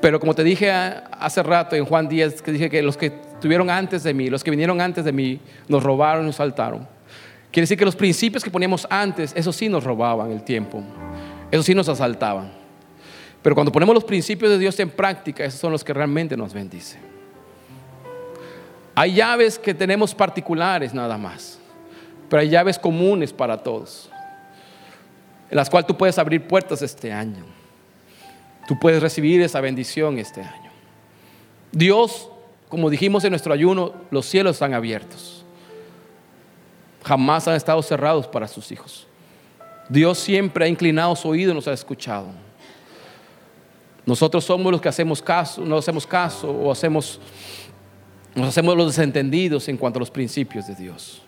Pero 0.00 0.20
como 0.20 0.34
te 0.34 0.44
dije 0.44 0.70
hace 0.70 1.42
rato 1.42 1.74
en 1.74 1.84
Juan 1.84 2.08
10, 2.08 2.42
que 2.42 2.52
dije 2.52 2.70
que 2.70 2.80
los 2.80 2.96
que 2.96 3.06
estuvieron 3.06 3.70
antes 3.70 4.04
de 4.04 4.14
mí, 4.14 4.30
los 4.30 4.44
que 4.44 4.52
vinieron 4.52 4.80
antes 4.80 5.04
de 5.04 5.10
mí, 5.10 5.40
nos 5.66 5.82
robaron 5.82 6.22
y 6.22 6.26
nos 6.26 6.36
saltaron. 6.36 6.97
Quiere 7.50 7.62
decir 7.64 7.78
que 7.78 7.84
los 7.84 7.96
principios 7.96 8.44
que 8.44 8.50
poníamos 8.50 8.86
antes, 8.90 9.32
eso 9.34 9.52
sí 9.52 9.68
nos 9.68 9.84
robaban 9.84 10.30
el 10.30 10.42
tiempo, 10.42 10.82
eso 11.50 11.62
sí 11.62 11.74
nos 11.74 11.88
asaltaban. 11.88 12.52
Pero 13.42 13.54
cuando 13.54 13.72
ponemos 13.72 13.94
los 13.94 14.04
principios 14.04 14.50
de 14.50 14.58
Dios 14.58 14.78
en 14.80 14.90
práctica, 14.90 15.44
esos 15.44 15.60
son 15.60 15.72
los 15.72 15.82
que 15.82 15.94
realmente 15.94 16.36
nos 16.36 16.52
bendicen. 16.52 17.00
Hay 18.94 19.14
llaves 19.14 19.58
que 19.58 19.72
tenemos 19.72 20.14
particulares 20.14 20.92
nada 20.92 21.16
más, 21.16 21.58
pero 22.28 22.42
hay 22.42 22.50
llaves 22.50 22.78
comunes 22.78 23.32
para 23.32 23.56
todos, 23.56 24.10
en 25.50 25.56
las 25.56 25.70
cuales 25.70 25.86
tú 25.86 25.96
puedes 25.96 26.18
abrir 26.18 26.46
puertas 26.46 26.82
este 26.82 27.12
año. 27.12 27.44
Tú 28.66 28.78
puedes 28.78 29.00
recibir 29.00 29.40
esa 29.40 29.62
bendición 29.62 30.18
este 30.18 30.42
año. 30.42 30.70
Dios, 31.72 32.28
como 32.68 32.90
dijimos 32.90 33.24
en 33.24 33.30
nuestro 33.30 33.54
ayuno, 33.54 33.94
los 34.10 34.26
cielos 34.26 34.56
están 34.56 34.74
abiertos. 34.74 35.37
Jamás 37.08 37.48
han 37.48 37.54
estado 37.54 37.80
cerrados 37.80 38.26
para 38.26 38.46
sus 38.46 38.70
hijos. 38.70 39.06
Dios 39.88 40.18
siempre 40.18 40.66
ha 40.66 40.68
inclinado 40.68 41.16
su 41.16 41.26
oído 41.26 41.52
y 41.52 41.54
nos 41.54 41.66
ha 41.66 41.72
escuchado. 41.72 42.26
Nosotros 44.04 44.44
somos 44.44 44.70
los 44.70 44.78
que 44.78 44.90
hacemos 44.90 45.22
caso, 45.22 45.64
no 45.64 45.78
hacemos 45.78 46.06
caso 46.06 46.50
o 46.50 46.70
hacemos, 46.70 47.18
nos 48.34 48.48
hacemos 48.48 48.76
los 48.76 48.88
desentendidos 48.88 49.66
en 49.68 49.78
cuanto 49.78 49.98
a 49.98 50.00
los 50.00 50.10
principios 50.10 50.66
de 50.66 50.74
Dios. 50.74 51.22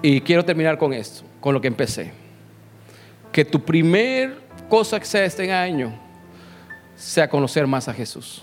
Y 0.00 0.22
quiero 0.22 0.42
terminar 0.42 0.78
con 0.78 0.94
esto, 0.94 1.24
con 1.38 1.52
lo 1.52 1.60
que 1.60 1.68
empecé. 1.68 2.10
Que 3.30 3.44
tu 3.44 3.62
primer 3.62 4.40
cosa 4.70 4.98
que 4.98 5.04
sea 5.04 5.26
este 5.26 5.52
año 5.52 5.92
sea 6.96 7.28
conocer 7.28 7.66
más 7.66 7.88
a 7.88 7.92
Jesús. 7.92 8.42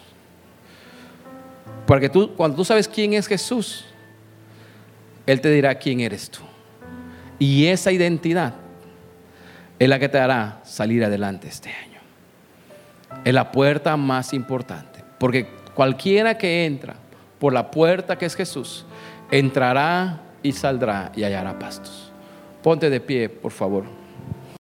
Porque 1.87 2.07
tú, 2.07 2.35
cuando 2.35 2.55
tú 2.55 2.63
sabes 2.63 2.87
quién 2.87 3.15
es 3.15 3.25
Jesús, 3.25 3.85
Él 5.25 5.41
te 5.41 5.49
dirá 5.49 5.75
quién 5.75 5.99
eres 5.99 6.29
tú. 6.29 6.41
Y 7.39 7.65
esa 7.67 7.91
identidad 7.91 8.53
es 9.79 9.89
la 9.89 9.99
que 9.99 10.09
te 10.09 10.19
hará 10.19 10.61
salir 10.63 11.03
adelante 11.03 11.47
este 11.47 11.69
año. 11.69 11.99
Es 13.23 13.33
la 13.33 13.51
puerta 13.51 13.97
más 13.97 14.33
importante. 14.33 15.03
Porque 15.19 15.47
cualquiera 15.73 16.37
que 16.37 16.65
entra 16.65 16.95
por 17.39 17.53
la 17.53 17.71
puerta 17.71 18.17
que 18.17 18.25
es 18.25 18.35
Jesús, 18.35 18.85
entrará 19.31 20.21
y 20.43 20.51
saldrá 20.51 21.11
y 21.15 21.23
hallará 21.23 21.57
pastos. 21.57 22.11
Ponte 22.61 22.89
de 22.89 22.99
pie, 22.99 23.29
por 23.29 23.51
favor. 23.51 23.85